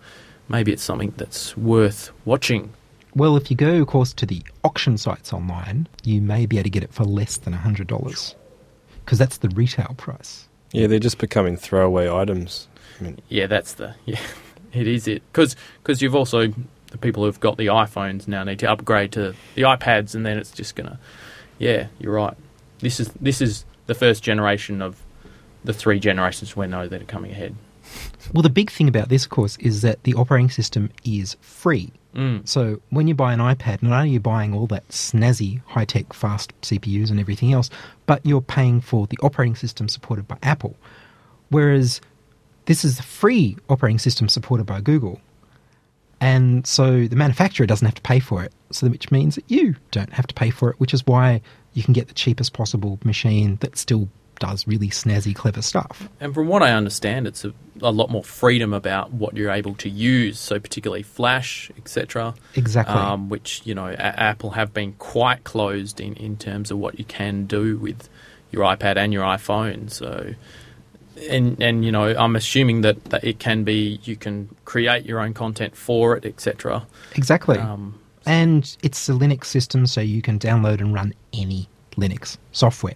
maybe 0.50 0.74
it's 0.74 0.84
something 0.84 1.14
that's 1.18 1.56
worth 1.58 2.12
watching. 2.26 2.74
Well, 3.16 3.38
if 3.38 3.52
you 3.52 3.58
go, 3.58 3.82
of 3.82 3.88
course, 3.88 4.14
to 4.14 4.26
the 4.26 4.42
auction 4.64 4.98
sites 4.98 5.34
online, 5.34 5.88
you 6.04 6.22
may 6.22 6.46
be 6.46 6.58
able 6.58 6.64
to 6.64 6.70
get 6.70 6.84
it 6.84 6.94
for 6.94 7.04
less 7.04 7.38
than 7.38 7.54
$100 7.54 8.36
because 9.06 9.20
that's 9.20 9.38
the 9.38 9.50
retail 9.50 9.94
price. 9.98 10.48
Yeah, 10.72 10.88
they're 10.88 11.00
just 11.00 11.20
becoming 11.20 11.56
throwaway 11.56 12.10
items. 12.10 12.68
I 13.00 13.04
mean, 13.04 13.20
Yeah, 13.30 13.48
that's 13.48 13.74
the 13.74 13.96
yeah, 14.06 14.20
it 14.72 14.88
is 14.88 15.08
it 15.08 15.22
because 15.32 16.02
you've 16.02 16.16
also 16.16 16.54
the 16.92 16.98
people 16.98 17.24
who've 17.24 17.40
got 17.40 17.58
the 17.58 17.68
iPhones 17.68 18.28
now 18.28 18.44
need 18.44 18.60
to 18.60 18.70
upgrade 18.70 19.12
to 19.14 19.34
the 19.56 19.64
iPads, 19.64 20.16
and 20.16 20.26
then 20.26 20.38
it's 20.38 20.52
just 20.52 20.76
gonna. 20.76 21.00
Yeah, 21.60 21.88
you're 22.00 22.14
right. 22.14 22.36
This 22.80 23.00
is 23.00 23.10
this 23.20 23.42
is 23.42 23.66
the 23.88 23.96
first 23.96 24.24
generation 24.24 24.82
of 24.82 25.02
the 25.64 25.74
three 25.74 26.00
generations 26.00 26.56
we 26.56 26.68
know 26.68 26.88
that 26.88 27.02
are 27.02 27.06
coming 27.06 27.32
ahead. 27.32 27.56
Well, 28.34 28.44
the 28.44 28.50
big 28.50 28.72
thing 28.72 28.88
about 28.88 29.10
this, 29.10 29.26
of 29.26 29.30
course, 29.30 29.58
is 29.58 29.82
that 29.82 30.04
the 30.04 30.14
operating 30.14 30.50
system 30.50 30.90
is 31.04 31.36
free. 31.42 31.92
Mm. 32.16 32.48
So 32.48 32.82
when 32.90 33.08
you 33.08 33.16
buy 33.16 33.34
an 33.34 33.40
iPad, 33.40 33.82
not 33.82 33.94
only 33.94 34.10
are 34.10 34.14
you 34.14 34.20
buying 34.20 34.54
all 34.54 34.68
that 34.68 34.88
snazzy, 34.90 35.62
high 35.66 35.86
tech, 35.86 36.14
fast 36.14 36.54
CPUs 36.62 37.10
and 37.10 37.20
everything 37.20 37.54
else, 37.54 37.70
but 38.06 38.26
you're 38.26 38.42
paying 38.42 38.82
for 38.82 39.08
the 39.08 39.18
operating 39.22 39.56
system 39.56 39.90
supported 39.90 40.28
by 40.28 40.38
Apple. 40.44 40.76
Whereas 41.50 42.02
this 42.66 42.86
is 42.86 42.98
the 42.98 43.04
free 43.04 43.58
operating 43.70 44.00
system 44.00 44.30
supported 44.30 44.66
by 44.66 44.82
Google. 44.82 45.20
And 46.22 46.66
so 46.66 47.08
the 47.08 47.16
manufacturer 47.16 47.66
doesn't 47.66 47.86
have 47.86 47.96
to 47.96 48.02
pay 48.02 48.20
for 48.20 48.44
it, 48.44 48.54
so 48.72 48.88
which 48.88 49.12
means 49.12 49.36
that 49.36 49.44
you 49.50 49.76
don't 49.92 50.14
have 50.14 50.28
to 50.28 50.34
pay 50.34 50.52
for 50.52 50.70
it, 50.70 50.80
which 50.80 50.94
is 50.94 51.06
why 51.06 51.42
you 51.74 51.84
can 51.84 51.94
get 51.94 52.08
the 52.08 52.14
cheapest 52.14 52.54
possible 52.54 53.00
machine 53.04 53.58
that 53.58 53.78
still 53.78 54.08
does 54.40 54.68
really 54.68 54.90
snazzy, 54.90 55.36
clever 55.36 55.62
stuff. 55.62 56.10
And 56.20 56.34
from 56.34 56.48
what 56.48 56.64
I 56.64 56.72
understand, 56.72 57.28
it's 57.28 57.46
a, 57.46 57.54
a 57.82 57.92
lot 57.92 58.10
more 58.10 58.24
freedom 58.24 58.74
about 58.74 59.12
what 59.14 59.36
you're 59.38 59.52
able 59.52 59.76
to 59.76 59.90
use. 59.90 60.40
So 60.40 60.60
particularly 60.60 61.04
Flash, 61.04 61.72
etc. 61.78 62.34
Exactly. 62.56 62.96
Um, 62.96 63.30
which 63.30 63.62
you 63.66 63.74
know, 63.76 63.88
a- 63.88 64.20
Apple 64.20 64.52
have 64.52 64.74
been 64.74 64.94
quite 64.94 65.44
closed 65.44 66.00
in, 66.00 66.14
in 66.16 66.38
terms 66.38 66.72
of 66.72 66.78
what 66.78 67.00
you 67.00 67.06
can 67.06 67.46
do 67.46 67.78
with 67.78 68.10
your 68.52 68.64
iPad 68.64 68.98
and 68.98 69.12
your 69.14 69.24
iPhone. 69.24 69.90
So, 69.90 70.34
and 71.30 71.62
and 71.62 71.86
you 71.86 71.92
know, 71.92 72.16
I'm 72.18 72.36
assuming 72.36 72.82
that, 72.82 73.04
that 73.06 73.24
it 73.24 73.40
can 73.40 73.64
be 73.64 74.00
you 74.04 74.16
can 74.16 74.50
create 74.66 75.06
your 75.06 75.20
own 75.20 75.34
content 75.34 75.76
for 75.76 76.16
it, 76.18 76.26
etc. 76.26 76.86
Exactly. 77.16 77.58
Um, 77.58 78.00
And 78.26 78.76
it's 78.82 79.10
a 79.10 79.12
Linux 79.14 79.46
system, 79.46 79.86
so 79.86 80.02
you 80.02 80.22
can 80.22 80.40
download 80.40 80.80
and 80.80 80.94
run 80.94 81.14
any 81.34 81.68
Linux 81.98 82.38
software. 82.52 82.96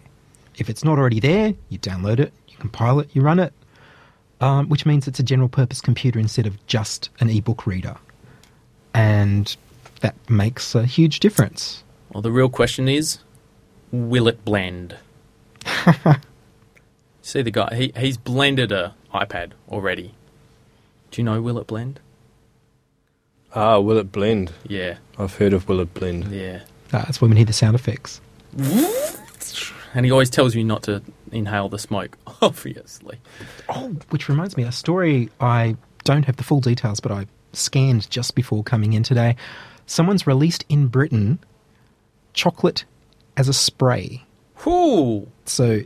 If 0.57 0.69
it's 0.69 0.83
not 0.83 0.97
already 0.97 1.19
there, 1.19 1.53
you 1.69 1.77
download 1.79 2.19
it, 2.19 2.33
you 2.47 2.57
compile 2.57 2.99
it, 2.99 3.09
you 3.13 3.21
run 3.21 3.39
it, 3.39 3.53
um, 4.41 4.67
which 4.69 4.85
means 4.85 5.07
it's 5.07 5.19
a 5.19 5.23
general 5.23 5.49
purpose 5.49 5.81
computer 5.81 6.19
instead 6.19 6.45
of 6.47 6.65
just 6.67 7.09
an 7.19 7.29
ebook 7.29 7.65
reader. 7.67 7.95
And 8.93 9.55
that 10.01 10.15
makes 10.29 10.73
a 10.75 10.85
huge 10.85 11.19
difference. 11.19 11.83
well, 12.11 12.21
the 12.21 12.31
real 12.31 12.49
question 12.49 12.87
is, 12.87 13.19
will 13.91 14.27
it 14.27 14.43
blend? 14.43 14.97
See 17.21 17.41
the 17.41 17.51
guy; 17.51 17.75
he 17.75 17.91
he's 17.97 18.17
blended 18.17 18.71
a 18.71 18.95
iPad 19.13 19.51
already. 19.69 20.13
Do 21.11 21.21
you 21.21 21.25
know 21.25 21.41
will 21.41 21.57
it 21.59 21.67
blend? 21.67 21.99
Ah, 23.53 23.79
will 23.79 23.97
it 23.97 24.11
blend? 24.11 24.53
Yeah, 24.67 24.97
I've 25.19 25.35
heard 25.35 25.53
of 25.53 25.67
will 25.67 25.79
it 25.81 25.93
blend. 25.93 26.31
yeah. 26.31 26.61
Uh, 26.93 26.99
that's 27.03 27.19
when 27.21 27.31
we 27.31 27.35
need 27.35 27.47
the 27.47 27.53
sound 27.53 27.75
effects. 27.75 28.21
And 29.93 30.05
he 30.05 30.11
always 30.11 30.29
tells 30.29 30.55
you 30.55 30.63
not 30.63 30.83
to 30.83 31.01
inhale 31.31 31.69
the 31.69 31.79
smoke, 31.79 32.17
obviously. 32.41 33.19
Oh, 33.69 33.95
which 34.09 34.29
reminds 34.29 34.57
me, 34.57 34.63
a 34.63 34.71
story 34.71 35.29
I 35.39 35.75
don't 36.03 36.25
have 36.25 36.37
the 36.37 36.43
full 36.43 36.61
details, 36.61 36.99
but 36.99 37.11
I 37.11 37.27
scanned 37.53 38.09
just 38.09 38.35
before 38.35 38.63
coming 38.63 38.93
in 38.93 39.03
today. 39.03 39.35
Someone's 39.85 40.27
released 40.27 40.65
in 40.69 40.87
Britain 40.87 41.39
chocolate 42.33 42.85
as 43.35 43.47
a 43.47 43.53
spray. 43.53 44.23
Whoo! 44.65 45.27
So, 45.45 45.81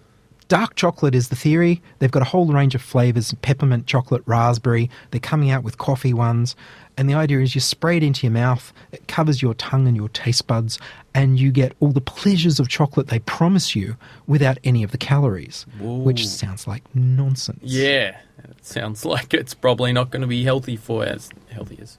dark 0.52 0.76
chocolate 0.76 1.16
is 1.16 1.30
the 1.30 1.36
theory. 1.38 1.82
They've 2.00 2.12
got 2.12 2.24
a 2.24 2.26
whole 2.26 2.46
range 2.46 2.76
of 2.76 2.82
flavors 2.82 3.34
peppermint, 3.42 3.88
chocolate, 3.88 4.22
raspberry. 4.26 4.90
They're 5.12 5.22
coming 5.22 5.50
out 5.50 5.64
with 5.64 5.78
coffee 5.78 6.14
ones. 6.14 6.58
And 6.98 7.10
the 7.10 7.14
idea 7.14 7.40
is 7.40 7.56
you 7.56 7.62
spray 7.62 7.96
it 7.96 8.04
into 8.04 8.28
your 8.28 8.34
mouth, 8.34 8.74
it 8.92 9.08
covers 9.08 9.42
your 9.42 9.54
tongue 9.54 9.88
and 9.88 9.96
your 9.96 10.10
taste 10.10 10.48
buds, 10.48 10.78
and 11.16 11.40
you 11.40 11.54
get 11.54 11.72
all 11.80 11.94
the 11.94 12.02
pleasures 12.02 12.60
of 12.60 12.68
chocolate 12.68 13.08
they 13.08 13.20
promise 13.20 13.78
you 13.78 13.96
without 14.28 14.58
any 14.66 14.84
of 14.84 14.92
the 14.92 14.98
calories, 14.98 15.66
which 15.80 16.28
sounds 16.28 16.68
like 16.68 16.84
nonsense. 16.94 17.62
Yeah, 17.64 18.18
it 18.44 18.66
sounds 18.66 19.06
like 19.06 19.34
it's 19.34 19.54
probably 19.54 19.94
not 19.94 20.12
going 20.12 20.22
to 20.22 20.28
be 20.28 20.44
healthy 20.44 20.76
for 20.76 21.06
as 21.06 21.30
healthy 21.50 21.80
as 21.82 21.98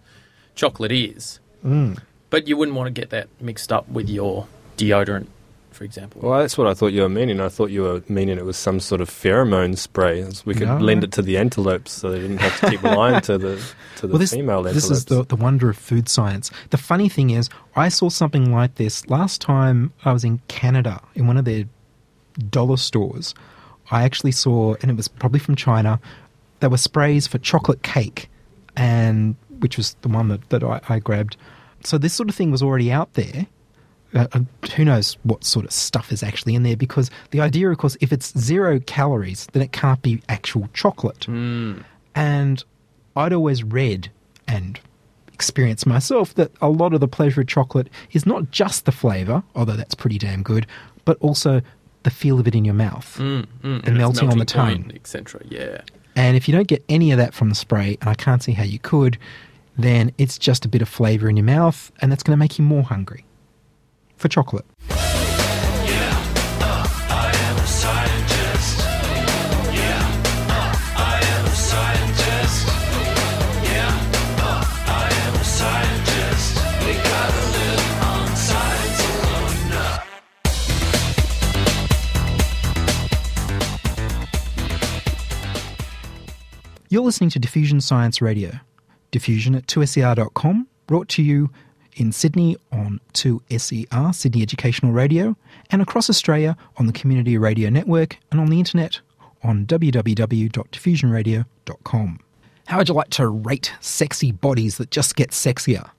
chocolate 0.55 0.93
is. 0.93 1.41
Mm. 1.65 1.99
But 2.29 2.49
you 2.49 2.59
wouldn't 2.59 2.77
want 2.77 2.95
to 2.95 3.01
get 3.01 3.09
that 3.11 3.29
mixed 3.41 3.73
up 3.73 3.89
with 3.89 4.11
your 4.11 4.47
deodorant, 4.77 5.29
for 5.73 5.85
example. 5.85 6.21
Well, 6.23 6.41
that's 6.41 6.57
what 6.59 6.67
I 6.67 6.75
thought 6.75 6.89
you 6.93 7.03
were 7.03 7.09
meaning. 7.09 7.41
I 7.41 7.49
thought 7.49 7.71
you 7.71 7.83
were 7.83 8.03
meaning 8.09 8.39
it 8.39 8.45
was 8.45 8.57
some 8.57 8.81
sort 8.81 9.01
of 9.01 9.09
pheromone 9.11 9.77
spray. 9.77 10.25
We 10.45 10.55
could 10.55 10.69
No. 10.69 10.79
lend 10.79 11.05
it 11.05 11.13
to 11.13 11.23
the 11.23 11.39
antelopes 11.39 11.93
so 11.93 12.11
they 12.11 12.21
didn't 12.21 12.39
have 12.39 12.61
to 12.61 12.71
keep 12.71 12.83
lying 12.85 13.21
to 13.23 13.39
the 13.39 13.57
to 13.97 14.07
the 14.07 14.13
well, 14.13 14.19
this, 14.19 14.33
female 14.33 14.59
antelopes. 14.59 14.75
this 14.89 14.91
is 14.91 15.05
the, 15.07 15.25
the 15.25 15.37
wonder 15.37 15.71
of 15.71 15.77
food 15.77 16.09
science. 16.09 16.51
The 16.71 16.79
funny 16.79 17.09
thing 17.09 17.31
is, 17.31 17.49
I 17.77 17.89
saw 17.89 18.09
something 18.09 18.53
like 18.53 18.77
this 18.77 19.09
last 19.09 19.41
time 19.41 19.93
I 20.05 20.13
was 20.13 20.25
in 20.25 20.41
Canada 20.49 21.01
in 21.15 21.27
one 21.27 21.37
of 21.37 21.45
their 21.45 21.65
dollar 22.51 22.77
stores. 22.77 23.35
I 23.91 24.05
actually 24.05 24.33
saw, 24.33 24.75
and 24.81 24.91
it 24.91 24.97
was 24.97 25.09
probably 25.09 25.41
from 25.41 25.55
China, 25.57 26.01
there 26.61 26.71
were 26.71 26.79
sprays 26.79 27.27
for 27.27 27.39
chocolate 27.39 27.83
cake, 27.83 28.31
and 28.77 29.35
which 29.59 29.77
was 29.77 29.95
the 30.03 30.09
one 30.09 30.29
that, 30.29 30.49
that 30.51 30.63
I, 30.65 30.81
I 30.89 30.99
grabbed. 30.99 31.37
So 31.85 31.99
this 31.99 32.15
sort 32.15 32.29
of 32.29 32.35
thing 32.35 32.51
was 32.51 32.63
already 32.63 32.91
out 32.93 33.13
there. 33.15 33.47
Uh, 34.15 34.27
uh, 34.33 34.41
who 34.77 34.85
knows 34.85 35.17
what 35.23 35.43
sort 35.43 35.65
of 35.65 35.73
stuff 35.73 36.13
is 36.13 36.23
actually 36.23 36.55
in 36.55 36.63
there? 36.63 36.77
Because 36.77 37.11
the 37.31 37.41
idea, 37.41 37.71
of 37.71 37.79
course, 37.79 37.97
if 38.01 38.13
it's 38.13 38.37
zero 38.39 38.79
calories, 38.81 39.47
then 39.53 39.63
it 39.63 39.73
can't 39.73 40.03
be 40.03 40.23
actual 40.29 40.69
chocolate. 40.75 41.27
And 42.15 42.65
I'd 43.17 43.33
always 43.33 43.65
read 43.65 44.11
and 44.47 44.79
experienced 45.33 45.87
myself 45.87 46.35
that 46.35 46.53
a 46.61 46.69
lot 46.69 46.93
of 46.93 47.01
the 47.01 47.09
pleasure 47.09 47.41
of 47.41 47.47
chocolate 47.47 47.89
is 48.13 48.27
not 48.27 48.51
just 48.51 48.85
the 48.85 48.93
flavour, 48.93 49.43
although 49.55 49.77
that's 49.77 49.95
pretty 49.95 50.19
damn 50.19 50.43
good, 50.43 50.67
but 51.05 51.17
also 51.21 51.63
the 52.03 52.11
feel 52.11 52.39
of 52.39 52.47
it 52.47 52.55
in 52.55 52.65
your 52.65 52.75
mouth. 52.75 53.17
Mm, 53.19 53.47
mm, 53.63 53.83
the 53.83 53.89
and 53.89 53.99
melting 53.99 54.31
on 54.31 54.39
the 54.39 54.45
tongue. 54.45 54.93
etc. 54.95 55.41
Yeah. 55.49 55.81
And 56.17 56.37
if 56.37 56.49
you 56.49 56.55
don't 56.55 56.69
get 56.69 56.85
any 56.89 57.13
of 57.13 57.19
that 57.19 57.33
from 57.33 57.49
the 57.49 57.55
spray, 57.55 57.97
and 58.01 58.11
I 58.11 58.15
can't 58.15 58.43
see 58.43 58.53
how 58.53 58.65
you 58.65 58.79
could, 58.79 59.17
then 59.79 60.13
it's 60.19 60.37
just 60.37 60.67
a 60.67 60.69
bit 60.69 60.83
of 60.83 60.89
flavour 60.89 61.31
in 61.31 61.37
your 61.37 61.47
mouth, 61.47 61.91
and 62.01 62.13
that's 62.13 62.23
going 62.23 62.37
to 62.37 62.39
make 62.41 62.59
you 62.59 62.65
more 62.65 62.83
hungry 62.83 63.25
for 64.23 64.29
chocolate. 64.29 64.65
You're 86.89 87.03
listening 87.03 87.31
to 87.31 87.39
Diffusion 87.39 87.81
Science 87.81 88.21
Radio. 88.21 88.61
Diffusion 89.11 89.55
at 89.55 89.67
2ser.com, 89.67 90.69
brought 90.87 91.09
to 91.09 91.23
you 91.23 91.51
in 91.95 92.13
Sydney 92.13 92.57
on 92.71 93.01
2SER, 93.15 94.15
Sydney 94.15 94.43
Educational 94.43 94.93
Radio, 94.93 95.35
and 95.71 95.81
across 95.83 96.11
Australia 96.11 96.57
on 96.77 96.87
the 96.87 96.93
Community 96.93 97.39
Radio 97.39 97.71
Network 97.71 98.19
and 98.31 98.39
on 98.41 98.49
the 98.49 98.59
internet 98.59 99.01
on 99.43 99.65
www.diffusionradio.com. 99.67 102.21
How 102.67 102.79
would 102.79 102.89
you 102.89 102.95
like 102.95 103.11
to 103.11 103.29
rate 103.29 103.75
sexy 103.81 104.33
bodies 104.33 104.79
that 104.79 104.91
just 104.91 105.15
get 105.17 105.31
sexier? 105.31 105.91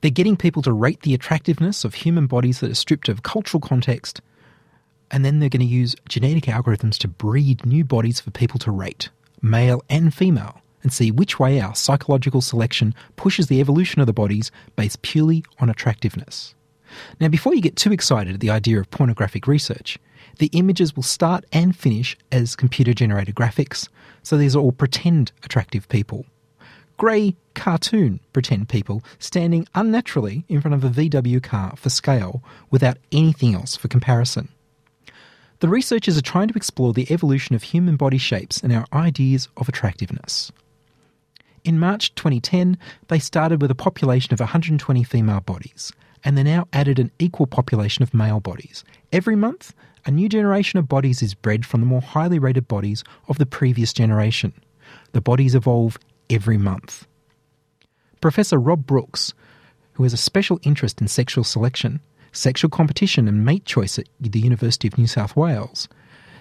They're 0.00 0.10
getting 0.10 0.36
people 0.36 0.62
to 0.62 0.72
rate 0.72 1.02
the 1.02 1.14
attractiveness 1.14 1.84
of 1.84 1.94
human 1.94 2.26
bodies 2.26 2.60
that 2.60 2.70
are 2.70 2.76
stripped 2.76 3.08
of 3.08 3.24
cultural 3.24 3.60
context, 3.60 4.20
and 5.10 5.24
then 5.24 5.40
they're 5.40 5.48
going 5.48 5.60
to 5.60 5.66
use 5.66 5.96
genetic 6.08 6.44
algorithms 6.44 6.96
to 6.98 7.08
breed 7.08 7.66
new 7.66 7.84
bodies 7.84 8.20
for 8.20 8.30
people 8.30 8.60
to 8.60 8.70
rate, 8.70 9.08
male 9.42 9.82
and 9.90 10.14
female, 10.14 10.60
and 10.88 10.92
see 10.94 11.10
which 11.10 11.38
way 11.38 11.60
our 11.60 11.74
psychological 11.74 12.40
selection 12.40 12.94
pushes 13.16 13.48
the 13.48 13.60
evolution 13.60 14.00
of 14.00 14.06
the 14.06 14.12
bodies 14.14 14.50
based 14.74 15.02
purely 15.02 15.44
on 15.58 15.68
attractiveness. 15.68 16.54
Now, 17.20 17.28
before 17.28 17.54
you 17.54 17.60
get 17.60 17.76
too 17.76 17.92
excited 17.92 18.32
at 18.32 18.40
the 18.40 18.48
idea 18.48 18.80
of 18.80 18.90
pornographic 18.90 19.46
research, 19.46 19.98
the 20.38 20.48
images 20.54 20.96
will 20.96 21.02
start 21.02 21.44
and 21.52 21.76
finish 21.76 22.16
as 22.32 22.56
computer 22.56 22.94
generated 22.94 23.34
graphics, 23.34 23.90
so 24.22 24.38
these 24.38 24.56
are 24.56 24.60
all 24.60 24.72
pretend 24.72 25.30
attractive 25.42 25.86
people. 25.90 26.24
Grey 26.96 27.36
cartoon 27.54 28.20
pretend 28.32 28.70
people 28.70 29.02
standing 29.18 29.68
unnaturally 29.74 30.46
in 30.48 30.62
front 30.62 30.74
of 30.74 30.84
a 30.84 30.88
VW 30.88 31.42
car 31.42 31.74
for 31.76 31.90
scale 31.90 32.42
without 32.70 32.96
anything 33.12 33.54
else 33.54 33.76
for 33.76 33.88
comparison. 33.88 34.48
The 35.60 35.68
researchers 35.68 36.16
are 36.16 36.22
trying 36.22 36.48
to 36.48 36.56
explore 36.56 36.94
the 36.94 37.12
evolution 37.12 37.54
of 37.54 37.62
human 37.62 37.96
body 37.96 38.16
shapes 38.16 38.62
and 38.62 38.72
our 38.72 38.86
ideas 38.90 39.50
of 39.58 39.68
attractiveness. 39.68 40.50
In 41.68 41.78
March 41.78 42.14
2010, 42.14 42.78
they 43.08 43.18
started 43.18 43.60
with 43.60 43.70
a 43.70 43.74
population 43.74 44.32
of 44.32 44.40
120 44.40 45.04
female 45.04 45.40
bodies, 45.40 45.92
and 46.24 46.34
they 46.34 46.42
now 46.42 46.66
added 46.72 46.98
an 46.98 47.10
equal 47.18 47.46
population 47.46 48.02
of 48.02 48.14
male 48.14 48.40
bodies. 48.40 48.84
Every 49.12 49.36
month, 49.36 49.74
a 50.06 50.10
new 50.10 50.30
generation 50.30 50.78
of 50.78 50.88
bodies 50.88 51.20
is 51.20 51.34
bred 51.34 51.66
from 51.66 51.80
the 51.80 51.86
more 51.86 52.00
highly 52.00 52.38
rated 52.38 52.68
bodies 52.68 53.04
of 53.28 53.36
the 53.36 53.44
previous 53.44 53.92
generation. 53.92 54.54
The 55.12 55.20
bodies 55.20 55.54
evolve 55.54 55.98
every 56.30 56.56
month. 56.56 57.06
Professor 58.22 58.58
Rob 58.58 58.86
Brooks, 58.86 59.34
who 59.92 60.04
has 60.04 60.14
a 60.14 60.16
special 60.16 60.58
interest 60.62 61.02
in 61.02 61.08
sexual 61.08 61.44
selection, 61.44 62.00
sexual 62.32 62.70
competition, 62.70 63.28
and 63.28 63.44
mate 63.44 63.66
choice 63.66 63.98
at 63.98 64.08
the 64.18 64.40
University 64.40 64.88
of 64.88 64.96
New 64.96 65.06
South 65.06 65.36
Wales, 65.36 65.86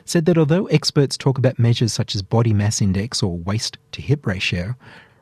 said 0.06 0.26
that 0.26 0.38
although 0.38 0.68
experts 0.68 1.18
talk 1.18 1.38
about 1.38 1.60
measures 1.60 1.92
such 1.92 2.16
as 2.16 2.22
body 2.22 2.54
mass 2.54 2.82
index 2.82 3.22
or 3.22 3.38
waist 3.38 3.78
to 3.92 4.02
hip 4.02 4.26
ratio, 4.26 4.74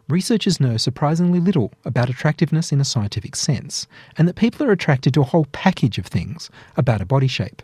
researchers 0.07 0.59
know 0.59 0.77
surprisingly 0.77 1.39
little 1.39 1.71
about 1.83 2.09
attractiveness 2.09 2.71
in 2.71 2.81
a 2.81 2.85
scientific 2.85 3.35
sense, 3.35 3.87
and 4.17 4.27
that 4.27 4.35
people 4.35 4.65
are 4.65 4.71
attracted 4.71 5.13
to 5.13 5.21
a 5.21 5.25
whole 5.25 5.45
package 5.51 5.97
of 5.97 6.05
things 6.05 6.49
about 6.77 7.01
a 7.01 7.05
body 7.05 7.27
shape. 7.27 7.61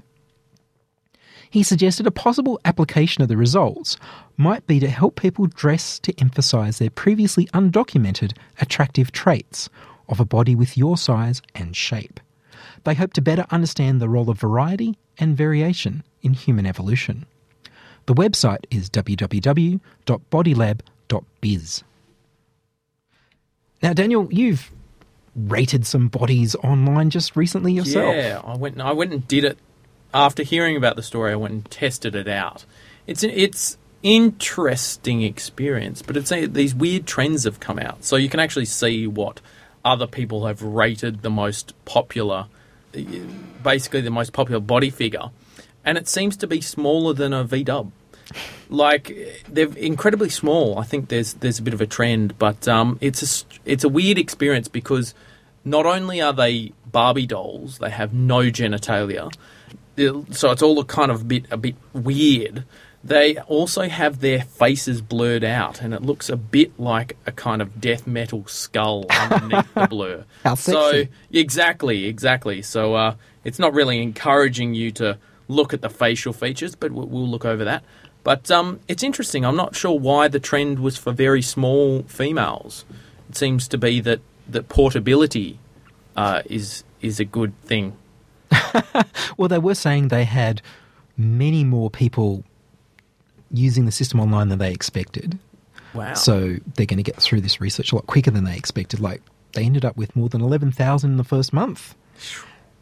He 1.50 1.63
suggested 1.63 2.07
a 2.07 2.12
possible 2.12 2.60
application 2.63 3.21
of 3.21 3.27
the 3.27 3.36
results 3.36 3.98
might 4.38 4.65
be 4.67 4.79
to 4.79 4.89
help 4.89 5.19
people 5.19 5.48
dress 5.48 6.00
to 6.00 6.17
emphasise 6.17 6.77
their 6.77 6.89
previously 6.89 7.48
undocumented 7.48 8.38
attractive 8.62 9.12
traits 9.12 9.69
of 10.07 10.21
a 10.21 10.25
body 10.25 10.55
with 10.55 10.77
your 10.77 10.98
size 10.98 11.41
and 11.53 11.75
shape. 11.75 12.21
They 12.86 12.93
hope 12.93 13.12
to 13.13 13.21
better 13.21 13.45
understand 13.51 14.00
the 14.00 14.07
role 14.07 14.29
of 14.29 14.39
variety 14.39 14.98
and 15.17 15.36
variation 15.36 16.03
in 16.21 16.33
human 16.33 16.65
evolution. 16.65 17.25
The 18.05 18.15
website 18.15 18.63
is 18.71 18.89
www.bodylab.biz. 18.89 21.83
Now, 23.82 23.94
Daniel, 23.94 24.28
you've 24.32 24.72
rated 25.36 25.86
some 25.86 26.08
bodies 26.08 26.56
online 26.56 27.10
just 27.10 27.36
recently 27.36 27.74
yourself. 27.74 28.16
Yeah, 28.16 28.42
I 28.44 28.56
went. 28.58 28.80
I 28.80 28.92
went 28.92 29.14
and 29.14 29.28
did 29.28 29.44
it 29.44 29.58
after 30.14 30.44
hearing 30.44 30.76
about 30.76 30.96
the 30.96 31.04
story. 31.04 31.32
I 31.32 31.36
went 31.36 31.54
and 31.54 31.72
tested 31.72 32.16
it 32.16 32.28
out. 32.28 32.66
It's 33.08 33.24
it's 33.24 33.78
interesting 34.04 35.22
experience, 35.22 36.02
but 36.02 36.18
it's 36.18 36.30
these 36.30 36.76
weird 36.76 37.06
trends 37.06 37.44
have 37.46 37.60
come 37.60 37.80
out, 37.80 38.04
so 38.04 38.16
you 38.16 38.30
can 38.30 38.40
actually 38.40 38.66
see 38.66 39.08
what 39.08 39.42
other 39.84 40.08
people 40.08 40.46
have 40.46 40.62
rated 40.62 41.22
the 41.22 41.30
most 41.30 41.74
popular, 41.86 42.48
basically 43.64 44.02
the 44.02 44.12
most 44.12 44.34
popular 44.34 44.60
body 44.60 44.90
figure, 44.90 45.32
and 45.84 45.98
it 45.98 46.08
seems 46.08 46.38
to 46.38 46.48
be 46.48 46.62
smaller 46.62 47.14
than 47.14 47.34
a 47.34 47.44
V 47.44 47.64
Dub. 47.64 47.92
Like 48.70 49.44
they're 49.48 49.74
incredibly 49.78 50.30
small. 50.30 50.78
I 50.80 50.84
think 50.84 51.10
there's 51.10 51.34
there's 51.36 51.60
a 51.60 51.62
bit 51.62 51.74
of 51.74 51.82
a 51.82 51.88
trend, 51.88 52.38
but 52.38 52.68
um, 52.68 52.98
it's 53.02 53.44
a 53.44 53.46
it's 53.66 53.84
a 53.84 53.90
weird 53.90 54.18
experience 54.18 54.68
because 54.68 55.14
not 55.64 55.86
only 55.86 56.22
are 56.22 56.34
they 56.34 56.74
Barbie 56.86 57.28
dolls, 57.28 57.78
they 57.80 57.90
have 57.90 58.14
no 58.14 58.40
genitalia, 58.44 59.34
so 60.32 60.52
it's 60.52 60.62
all 60.62 60.80
a 60.80 60.86
kind 60.86 61.12
of 61.12 61.28
bit 61.28 61.46
a 61.52 61.58
bit 61.58 61.76
weird. 61.94 62.66
They 63.04 63.38
also 63.40 63.90
have 63.90 64.20
their 64.20 64.42
faces 64.44 65.02
blurred 65.02 65.44
out, 65.44 65.82
and 65.82 65.94
it 65.94 66.04
looks 66.04 66.30
a 66.30 66.38
bit 66.38 66.80
like 66.80 67.18
a 67.26 67.32
kind 67.32 67.62
of 67.62 67.82
death 67.82 68.06
metal 68.06 68.46
skull 68.46 69.06
underneath 69.10 69.74
the 69.74 69.88
blur. 69.88 70.26
How 70.44 70.54
So 70.56 71.04
exactly, 71.32 72.06
exactly. 72.06 72.62
So 72.62 72.94
uh, 72.94 73.16
it's 73.44 73.58
not 73.58 73.74
really 73.74 74.02
encouraging 74.02 74.76
you 74.76 74.92
to 74.92 75.18
look 75.48 75.74
at 75.74 75.82
the 75.82 75.90
facial 75.90 76.32
features, 76.32 76.76
but 76.76 76.92
we'll, 76.92 77.08
we'll 77.08 77.28
look 77.28 77.46
over 77.46 77.66
that. 77.66 77.84
But 78.24 78.51
um, 78.51 78.80
it's 78.88 79.04
interesting. 79.04 79.46
I'm 79.46 79.56
not 79.56 79.75
sure 79.75 79.98
why 79.98 80.28
the 80.28 80.40
trend 80.40 80.80
was 80.80 80.98
for 80.98 81.12
very 81.12 81.42
small 81.42 82.04
females. 82.04 82.86
It 83.30 83.36
seems 83.36 83.68
to 83.70 83.78
be 83.78 84.00
that 84.01 84.20
that 84.48 84.70
portability 84.70 85.60
uh, 86.16 86.42
is 86.46 86.84
is 87.01 87.20
a 87.20 87.25
good 87.25 87.60
thing. 87.63 87.98
Well, 89.38 89.48
they 89.48 89.58
were 89.58 89.74
saying 89.74 90.10
they 90.10 90.25
had 90.25 90.62
many 91.18 91.63
more 91.63 91.90
people 91.90 92.44
using 93.50 93.86
the 93.86 93.92
system 93.92 94.20
online 94.20 94.50
than 94.50 94.60
they 94.60 94.72
expected. 94.72 95.40
Wow. 95.94 96.13
So 96.13 96.58
they're 96.75 96.86
going 96.86 96.98
to 96.98 97.04
get 97.04 97.16
through 97.16 97.42
this 97.42 97.60
research 97.60 97.92
a 97.92 97.96
lot 97.96 98.08
quicker 98.08 98.32
than 98.32 98.44
they 98.44 98.56
expected. 98.56 99.00
Like 99.00 99.22
they 99.54 99.63
ended 99.63 99.84
up 99.84 99.98
with 99.98 100.16
more 100.16 100.30
than 100.30 100.42
11,000 100.42 101.10
in 101.10 101.18
the 101.18 101.24
first 101.24 101.54
month, 101.54 101.96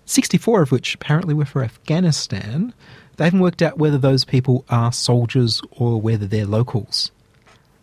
64 0.06 0.64
of 0.64 0.72
which 0.72 0.96
apparently 0.96 1.34
were 1.34 1.46
for 1.46 1.64
Afghanistan. 1.64 2.74
They 3.20 3.26
haven't 3.26 3.42
worked 3.42 3.62
out 3.62 3.78
whether 3.78 3.98
those 3.98 4.24
people 4.24 4.64
are 4.70 4.94
soldiers 4.94 5.62
or 5.72 6.02
whether 6.02 6.26
they're 6.26 6.46
locals. 6.46 7.12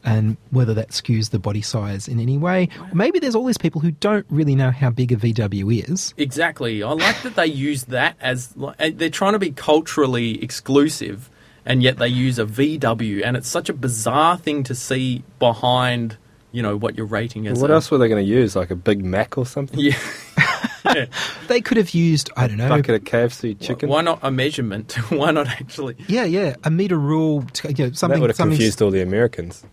And 0.03 0.37
whether 0.51 0.73
that 0.73 0.91
skews 0.91 1.31
the 1.31 1.39
body 1.41 1.63
size 1.63 2.07
in 2.07 2.21
any 2.21 2.39
way. 2.39 2.69
Or 2.81 2.95
maybe 2.95 3.19
there's 3.19 3.35
all 3.35 3.45
these 3.45 3.59
people 3.59 3.81
who 3.81 3.91
don't 3.91 4.25
really 4.31 4.55
know 4.55 4.71
how 4.71 4.89
big 4.89 5.11
a 5.11 5.17
VW 5.17 5.91
is. 5.91 6.15
Exactly. 6.17 6.83
I 6.83 6.93
like 6.93 7.21
that 7.23 7.35
they 7.35 7.47
use 7.47 7.85
that 7.85 8.17
as 8.21 8.55
they're 8.79 9.11
trying 9.11 9.33
to 9.33 9.41
be 9.41 9.51
culturally 9.51 10.41
exclusive, 10.43 11.29
and 11.65 11.83
yet 11.83 11.99
they 11.99 12.07
use 12.07 12.39
a 12.39 12.47
VW, 12.47 13.23
and 13.25 13.37
it's 13.37 13.49
such 13.49 13.69
a 13.69 13.73
bizarre 13.75 14.39
thing 14.39 14.63
to 14.63 14.77
see 14.77 15.25
behind, 15.41 16.17
you 16.57 16.63
know, 16.63 16.75
what 16.75 16.97
you're 16.97 17.05
rating 17.05 17.45
is. 17.45 17.61
What 17.61 17.71
a, 17.71 17.75
else 17.75 17.91
were 17.91 17.99
they 17.99 18.09
going 18.09 18.25
to 18.25 18.29
use? 18.29 18.57
Like 18.57 18.71
a 18.71 18.77
Big 18.77 19.05
Mac 19.05 19.37
or 19.37 19.45
something? 19.45 19.79
Yeah. 19.79 19.99
They 21.49 21.61
could 21.61 21.77
have 21.77 21.91
used, 21.91 22.31
I 22.37 22.47
don't 22.47 22.57
know, 22.57 22.69
Bucket 22.69 22.95
of 22.95 23.05
KFC 23.05 23.61
chicken? 23.61 23.89
Why 23.89 24.03
not 24.03 24.21
a 24.23 24.31
measurement? 24.31 24.93
Why 25.11 25.31
not 25.31 25.49
actually? 25.49 25.97
Yeah, 26.09 26.25
yeah, 26.25 26.57
a 26.65 26.71
meter 26.71 26.97
rule, 26.99 27.43
to, 27.43 27.69
you 27.69 27.85
know, 27.85 27.91
that 27.91 27.97
something, 27.97 28.21
would 28.21 28.31
have 28.31 28.37
confused 28.37 28.81
all 28.83 28.91
the 28.91 29.03
Americans. 29.03 29.65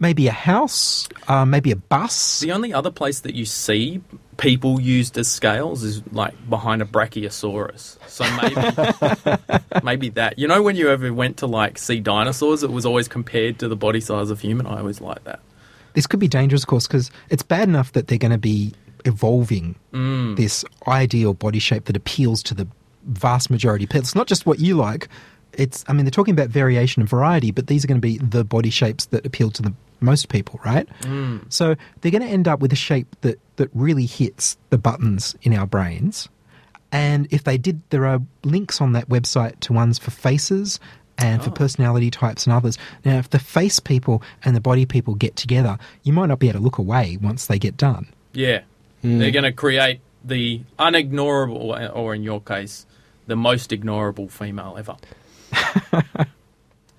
maybe 0.00 0.28
a 0.28 0.32
house, 0.32 1.08
uh, 1.28 1.44
maybe 1.44 1.70
a 1.70 1.76
bus. 1.76 2.40
The 2.40 2.52
only 2.52 2.72
other 2.72 2.90
place 2.90 3.20
that 3.20 3.34
you 3.34 3.44
see 3.44 4.00
people 4.38 4.80
used 4.80 5.18
as 5.18 5.28
scales 5.28 5.82
is 5.82 6.02
like 6.12 6.34
behind 6.48 6.82
a 6.82 6.84
brachiosaurus. 6.84 7.98
So 8.08 8.24
maybe 8.40 9.84
maybe 9.84 10.08
that. 10.10 10.38
You 10.38 10.48
know 10.48 10.62
when 10.62 10.76
you 10.76 10.88
ever 10.90 11.12
went 11.12 11.38
to 11.38 11.46
like 11.46 11.78
see 11.78 12.00
dinosaurs, 12.00 12.62
it 12.62 12.70
was 12.70 12.86
always 12.86 13.08
compared 13.08 13.58
to 13.60 13.68
the 13.68 13.76
body 13.76 14.00
size 14.00 14.30
of 14.30 14.40
human. 14.40 14.66
I 14.66 14.78
always 14.78 15.00
like 15.00 15.22
that. 15.24 15.40
This 15.94 16.06
could 16.06 16.20
be 16.20 16.28
dangerous, 16.28 16.62
of 16.62 16.68
course, 16.68 16.86
because 16.86 17.10
it's 17.30 17.42
bad 17.42 17.68
enough 17.68 17.92
that 17.92 18.08
they're 18.08 18.18
going 18.18 18.32
to 18.32 18.38
be 18.38 18.72
evolving 19.04 19.74
Mm. 19.92 20.36
this 20.36 20.64
ideal 20.86 21.34
body 21.34 21.58
shape 21.58 21.84
that 21.86 21.96
appeals 21.96 22.42
to 22.44 22.54
the 22.54 22.66
vast 23.04 23.50
majority 23.50 23.84
of 23.84 23.90
people. 23.90 24.00
It's 24.00 24.14
not 24.14 24.26
just 24.26 24.46
what 24.46 24.58
you 24.58 24.76
like. 24.76 25.08
It's, 25.54 25.84
I 25.88 25.92
mean, 25.92 26.04
they're 26.06 26.10
talking 26.10 26.32
about 26.32 26.48
variation 26.48 27.02
and 27.02 27.08
variety, 27.08 27.50
but 27.50 27.66
these 27.66 27.84
are 27.84 27.88
going 27.88 28.00
to 28.00 28.06
be 28.06 28.16
the 28.18 28.44
body 28.44 28.70
shapes 28.70 29.06
that 29.06 29.26
appeal 29.26 29.50
to 29.50 29.60
the 29.62 29.74
most 30.00 30.28
people, 30.30 30.58
right? 30.64 30.88
Mm. 31.02 31.52
So 31.52 31.74
they're 32.00 32.10
going 32.10 32.22
to 32.22 32.28
end 32.28 32.48
up 32.48 32.60
with 32.60 32.72
a 32.72 32.76
shape 32.76 33.14
that, 33.20 33.38
that 33.56 33.68
really 33.74 34.06
hits 34.06 34.56
the 34.70 34.78
buttons 34.78 35.34
in 35.42 35.52
our 35.54 35.66
brains. 35.66 36.28
And 36.90 37.26
if 37.30 37.44
they 37.44 37.58
did, 37.58 37.82
there 37.90 38.06
are 38.06 38.20
links 38.44 38.80
on 38.80 38.92
that 38.92 39.08
website 39.08 39.60
to 39.60 39.72
ones 39.72 39.98
for 39.98 40.10
faces 40.10 40.78
and 41.18 41.42
for 41.42 41.50
oh. 41.50 41.52
personality 41.52 42.10
types 42.10 42.46
and 42.46 42.54
others. 42.54 42.78
Now, 43.04 43.18
if 43.18 43.30
the 43.30 43.38
face 43.38 43.80
people 43.80 44.22
and 44.44 44.56
the 44.56 44.60
body 44.60 44.86
people 44.86 45.14
get 45.14 45.36
together, 45.36 45.78
you 46.02 46.12
might 46.12 46.26
not 46.26 46.38
be 46.38 46.48
able 46.48 46.58
to 46.58 46.64
look 46.64 46.78
away 46.78 47.18
once 47.20 47.46
they 47.46 47.58
get 47.58 47.76
done. 47.76 48.08
Yeah, 48.32 48.62
hmm. 49.02 49.18
they're 49.18 49.30
going 49.30 49.44
to 49.44 49.52
create 49.52 50.00
the 50.24 50.60
unignorable, 50.78 51.94
or 51.94 52.14
in 52.14 52.22
your 52.22 52.40
case, 52.40 52.86
the 53.26 53.36
most 53.36 53.70
ignorable 53.70 54.30
female 54.30 54.76
ever. 54.78 54.96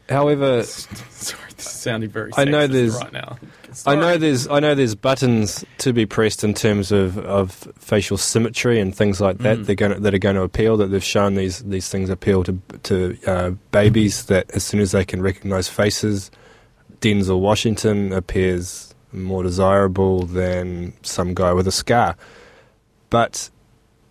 However, 0.09 0.63
Sorry, 0.63 1.41
this 1.55 1.65
is 1.65 1.71
sounding 1.71 2.09
very. 2.09 2.31
I 2.35 2.45
know 2.45 2.67
sexist 2.67 2.71
there's- 2.71 2.95
right 2.95 3.13
now. 3.13 3.37
I 3.85 3.95
know 3.95 4.17
there's 4.17 4.47
I 4.47 4.59
know 4.59 4.75
there's 4.75 4.95
buttons 4.95 5.65
to 5.79 5.93
be 5.93 6.05
pressed 6.05 6.43
in 6.43 6.53
terms 6.53 6.91
of, 6.91 7.17
of 7.19 7.51
facial 7.77 8.17
symmetry 8.17 8.79
and 8.79 8.95
things 8.95 9.19
like 9.19 9.39
that. 9.39 9.59
Mm. 9.59 9.65
They're 9.65 9.75
going 9.75 9.93
to, 9.93 9.99
that 9.99 10.13
are 10.13 10.19
going 10.19 10.35
to 10.35 10.43
appeal. 10.43 10.77
That 10.77 10.87
they've 10.87 11.03
shown 11.03 11.35
these 11.35 11.59
these 11.59 11.89
things 11.89 12.09
appeal 12.09 12.43
to 12.43 12.59
to 12.83 13.17
uh, 13.27 13.49
babies. 13.71 14.25
That 14.25 14.51
as 14.51 14.63
soon 14.63 14.79
as 14.79 14.91
they 14.91 15.05
can 15.05 15.21
recognise 15.21 15.67
faces, 15.67 16.31
Denzel 17.01 17.39
Washington 17.39 18.13
appears 18.13 18.93
more 19.11 19.43
desirable 19.43 20.25
than 20.25 20.93
some 21.03 21.33
guy 21.33 21.53
with 21.53 21.67
a 21.67 21.71
scar. 21.71 22.15
But 23.09 23.49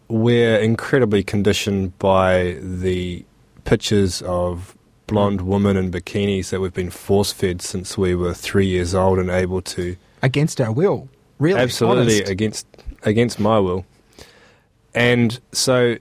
we're 0.09 0.59
incredibly 0.59 1.23
conditioned 1.23 1.99
by 1.99 2.59
the 2.61 3.25
pictures 3.65 4.23
of 4.23 4.77
blonde 5.13 5.41
women 5.43 5.77
in 5.77 5.91
bikinis 5.91 6.51
that 6.51 6.61
we've 6.61 6.75
been 6.75 6.91
force 6.91 7.33
fed 7.33 7.63
since 7.63 7.97
we 7.99 8.15
were 8.15 8.35
three 8.35 8.67
years 8.67 8.95
old 8.95 9.19
and 9.19 9.31
able 9.31 9.61
to 9.63 9.97
Against 10.23 10.61
our 10.61 10.73
will, 10.73 11.09
really. 11.39 11.61
absolutely 11.61 12.17
honest. 12.21 12.31
against 12.31 12.67
against 13.05 13.41
my 13.41 13.59
will. 13.59 13.85
And 14.95 15.39
so 15.53 15.97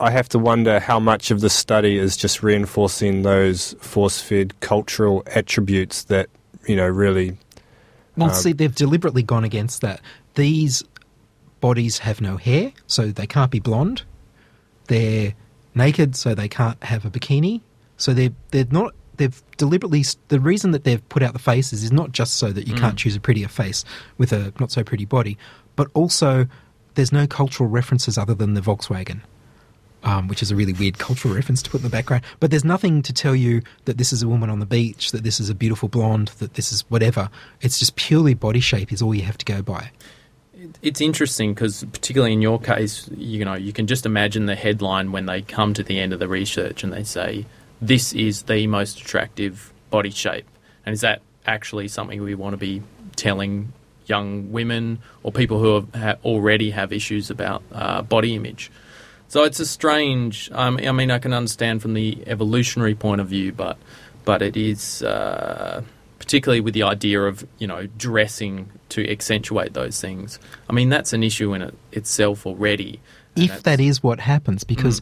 I 0.00 0.10
have 0.10 0.28
to 0.30 0.38
wonder 0.38 0.80
how 0.80 0.98
much 0.98 1.30
of 1.30 1.40
the 1.40 1.48
study 1.50 1.96
is 1.96 2.16
just 2.16 2.42
reinforcing 2.42 3.22
those 3.22 3.74
force 3.80 4.20
fed 4.20 4.58
cultural 4.60 5.22
attributes 5.26 6.04
that, 6.04 6.28
you 6.66 6.74
know, 6.76 6.86
really 6.88 7.36
Well, 8.16 8.28
Um, 8.30 8.34
see, 8.34 8.52
they've 8.52 8.74
deliberately 8.74 9.22
gone 9.22 9.44
against 9.44 9.80
that. 9.82 10.00
These 10.34 10.82
bodies 11.60 11.98
have 11.98 12.20
no 12.20 12.36
hair, 12.36 12.72
so 12.86 13.06
they 13.06 13.26
can't 13.26 13.50
be 13.50 13.60
blonde. 13.60 14.02
They're 14.88 15.34
naked, 15.74 16.16
so 16.16 16.34
they 16.34 16.48
can't 16.48 16.82
have 16.82 17.04
a 17.06 17.10
bikini. 17.10 17.60
So 18.02 18.12
they're 18.12 18.32
they're 18.50 18.66
not. 18.70 18.94
They've 19.16 19.42
deliberately. 19.58 20.04
The 20.26 20.40
reason 20.40 20.72
that 20.72 20.82
they've 20.82 21.06
put 21.08 21.22
out 21.22 21.34
the 21.34 21.38
faces 21.38 21.84
is 21.84 21.92
not 21.92 22.10
just 22.10 22.34
so 22.34 22.50
that 22.50 22.66
you 22.66 22.74
can't 22.74 22.98
choose 22.98 23.14
a 23.14 23.20
prettier 23.20 23.46
face 23.46 23.84
with 24.18 24.32
a 24.32 24.52
not 24.58 24.72
so 24.72 24.82
pretty 24.82 25.04
body, 25.04 25.38
but 25.76 25.88
also 25.94 26.48
there's 26.94 27.12
no 27.12 27.28
cultural 27.28 27.68
references 27.68 28.18
other 28.18 28.34
than 28.34 28.54
the 28.54 28.60
Volkswagen. 28.60 29.20
Um, 30.04 30.26
which 30.26 30.42
is 30.42 30.50
a 30.50 30.56
really 30.56 30.72
weird 30.72 30.98
cultural 30.98 31.32
reference 31.32 31.62
to 31.62 31.70
put 31.70 31.76
in 31.76 31.84
the 31.84 31.88
background. 31.88 32.24
But 32.40 32.50
there's 32.50 32.64
nothing 32.64 33.02
to 33.02 33.12
tell 33.12 33.36
you 33.36 33.62
that 33.84 33.98
this 33.98 34.12
is 34.12 34.20
a 34.20 34.26
woman 34.26 34.50
on 34.50 34.58
the 34.58 34.66
beach, 34.66 35.12
that 35.12 35.22
this 35.22 35.38
is 35.38 35.48
a 35.48 35.54
beautiful 35.54 35.88
blonde, 35.88 36.32
that 36.40 36.54
this 36.54 36.72
is 36.72 36.80
whatever. 36.90 37.30
It's 37.60 37.78
just 37.78 37.94
purely 37.94 38.34
body 38.34 38.58
shape 38.58 38.92
is 38.92 39.00
all 39.00 39.14
you 39.14 39.22
have 39.22 39.38
to 39.38 39.44
go 39.44 39.62
by. 39.62 39.92
it's 40.82 41.00
interesting 41.00 41.54
because 41.54 41.84
particularly 41.92 42.32
in 42.32 42.42
your 42.42 42.58
case, 42.58 43.08
you 43.16 43.44
know, 43.44 43.54
you 43.54 43.72
can 43.72 43.86
just 43.86 44.04
imagine 44.04 44.46
the 44.46 44.56
headline 44.56 45.12
when 45.12 45.26
they 45.26 45.40
come 45.40 45.72
to 45.74 45.84
the 45.84 46.00
end 46.00 46.12
of 46.12 46.18
the 46.18 46.26
research 46.26 46.82
and 46.82 46.92
they 46.92 47.04
say 47.04 47.46
this 47.82 48.12
is 48.14 48.42
the 48.42 48.66
most 48.68 49.00
attractive 49.00 49.72
body 49.90 50.10
shape, 50.10 50.46
and 50.86 50.92
is 50.94 51.02
that 51.02 51.20
actually 51.44 51.88
something 51.88 52.22
we 52.22 52.34
want 52.34 52.52
to 52.54 52.56
be 52.56 52.80
telling 53.16 53.72
young 54.06 54.50
women 54.52 54.98
or 55.22 55.30
people 55.32 55.58
who 55.58 55.74
have, 55.74 55.94
ha- 55.94 56.16
already 56.24 56.70
have 56.70 56.92
issues 56.92 57.28
about 57.30 57.62
uh, 57.72 58.00
body 58.02 58.34
image? 58.34 58.70
So 59.28 59.44
it's 59.44 59.60
a 59.60 59.66
strange. 59.66 60.50
Um, 60.52 60.78
I 60.82 60.92
mean, 60.92 61.10
I 61.10 61.18
can 61.18 61.32
understand 61.32 61.82
from 61.82 61.94
the 61.94 62.22
evolutionary 62.26 62.94
point 62.94 63.20
of 63.20 63.28
view, 63.28 63.52
but 63.52 63.76
but 64.24 64.40
it 64.42 64.56
is 64.56 65.02
uh, 65.02 65.82
particularly 66.18 66.60
with 66.60 66.74
the 66.74 66.84
idea 66.84 67.22
of 67.22 67.44
you 67.58 67.66
know 67.66 67.86
dressing 67.98 68.70
to 68.90 69.10
accentuate 69.10 69.72
those 69.72 70.00
things. 70.00 70.38
I 70.70 70.72
mean, 70.74 70.88
that's 70.90 71.12
an 71.12 71.22
issue 71.22 71.52
in 71.54 71.62
it, 71.62 71.74
itself 71.92 72.46
already. 72.46 73.00
if 73.34 73.62
that's- 73.62 74.02
what 74.02 74.20
happens, 74.20 74.64
because 74.64 75.00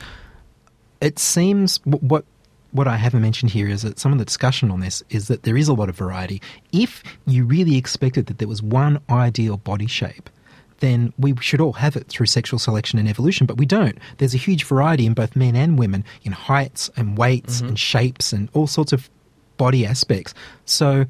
it 1.00 1.18
seems 1.18 1.78
wh- 1.78 2.02
what 2.02 2.24
what 2.72 2.87
I 2.87 2.96
haven't 2.96 3.22
mentioned 3.22 3.50
here 3.50 3.68
is 3.68 3.83
that 3.83 3.98
some 3.98 4.12
of 4.12 4.18
the 4.18 4.24
discussion 4.24 4.70
on 4.70 4.80
this 4.80 5.02
is 5.11 5.28
that 5.28 5.42
there 5.42 5.56
is 5.56 5.68
a 5.68 5.74
lot 5.74 5.88
of 5.88 5.96
variety. 5.96 6.40
If 6.72 7.02
you 7.26 7.44
really 7.44 7.76
expected 7.76 8.26
that 8.26 8.38
there 8.38 8.48
was 8.48 8.62
one 8.62 9.00
ideal 9.11 9.56
body 9.56 9.87
shape, 9.87 10.30
then 10.78 11.12
we 11.18 11.35
should 11.40 11.61
all 11.61 11.74
have 11.74 11.96
it 11.96 12.06
through 12.09 12.26
sexual 12.26 12.59
selection 12.59 12.98
and 12.98 13.09
evolution, 13.09 13.46
but 13.46 13.59
we 13.59 13.66
don't. 13.66 13.98
There's 14.18 14.35
a 14.35 14.38
huge 14.38 14.64
variety 14.64 15.06
in 15.06 15.14
both 15.14 15.37
men 15.37 15.54
and 15.54 15.78
women 15.78 16.04
in 16.22 16.33
heights 16.33 16.90
and 16.96 17.18
weights 17.18 17.59
mm-hmm. 17.59 17.68
and 17.68 17.78
shapes 17.78 18.33
and 18.33 18.48
all 18.54 18.66
sorts 18.66 18.92
of 18.92 19.11
body 19.56 19.85
aspects. 19.85 20.33
So 20.64 21.04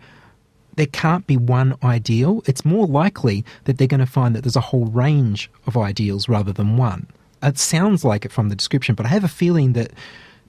there 0.77 0.87
can't 0.87 1.27
be 1.27 1.37
one 1.37 1.77
ideal. 1.85 2.43
It's 2.47 2.65
more 2.65 2.87
likely 2.87 3.45
that 3.65 3.79
they're 3.79 3.87
going 3.87 4.01
to 4.01 4.07
find 4.07 4.35
that 4.35 4.43
there's 4.43 4.57
a 4.57 4.61
whole 4.61 4.87
range 4.87 5.51
of 5.67 5.77
ideals 5.77 6.29
rather 6.29 6.53
than 6.53 6.77
one. 6.77 7.07
It 7.43 7.59
sounds 7.59 8.05
like 8.05 8.25
it 8.25 8.33
from 8.33 8.49
the 8.49 8.57
description, 8.57 8.95
but 8.95 9.07
I 9.07 9.11
have 9.11 9.25
a 9.25 9.29
feeling 9.29 9.73
that 9.75 9.93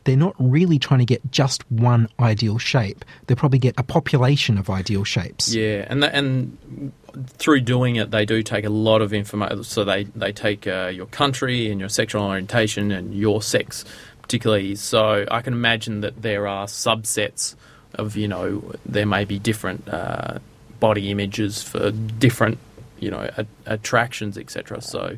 they're 0.04 0.18
not 0.18 0.36
really 0.40 0.80
trying 0.80 1.00
to 1.00 1.06
get 1.06 1.32
just 1.32 1.70
one 1.72 2.10
ideal 2.20 2.58
shape. 2.58 3.06
They'll 3.28 3.38
probably 3.38 3.60
get 3.60 3.76
a 3.78 3.84
population 3.84 4.58
of 4.58 4.70
ideal 4.70 5.04
shapes. 5.04 5.54
Yeah, 5.54 5.86
and 5.88 6.04
and 6.04 6.92
through 7.28 7.62
doing 7.62 7.98
it, 7.98 8.12
they 8.12 8.26
do 8.26 8.42
take 8.42 8.66
a 8.66 8.70
lot 8.70 9.02
of 9.02 9.14
information. 9.14 9.64
So 9.64 9.84
they 9.84 10.04
they 10.04 10.32
take 10.32 10.68
uh, 10.68 10.92
your 10.94 11.06
country 11.08 11.72
and 11.72 11.80
your 11.80 11.90
sexual 11.90 12.24
orientation 12.24 12.92
and 12.92 13.14
your 13.14 13.42
sex, 13.42 13.86
particularly. 14.22 14.76
So 14.76 15.26
I 15.30 15.42
can 15.42 15.54
imagine 15.54 16.02
that 16.02 16.22
there 16.22 16.48
are 16.48 16.66
subsets 16.66 17.56
of 17.96 18.16
you 18.16 18.28
know 18.28 18.74
there 18.86 19.06
may 19.06 19.26
be 19.26 19.38
different 19.38 19.88
uh, 19.88 20.40
body 20.80 21.12
images 21.12 21.62
for 21.62 21.92
different 21.92 22.58
you 23.00 23.12
know 23.12 23.30
a- 23.38 23.46
attractions, 23.66 24.38
etc. 24.38 24.82
So 24.82 25.18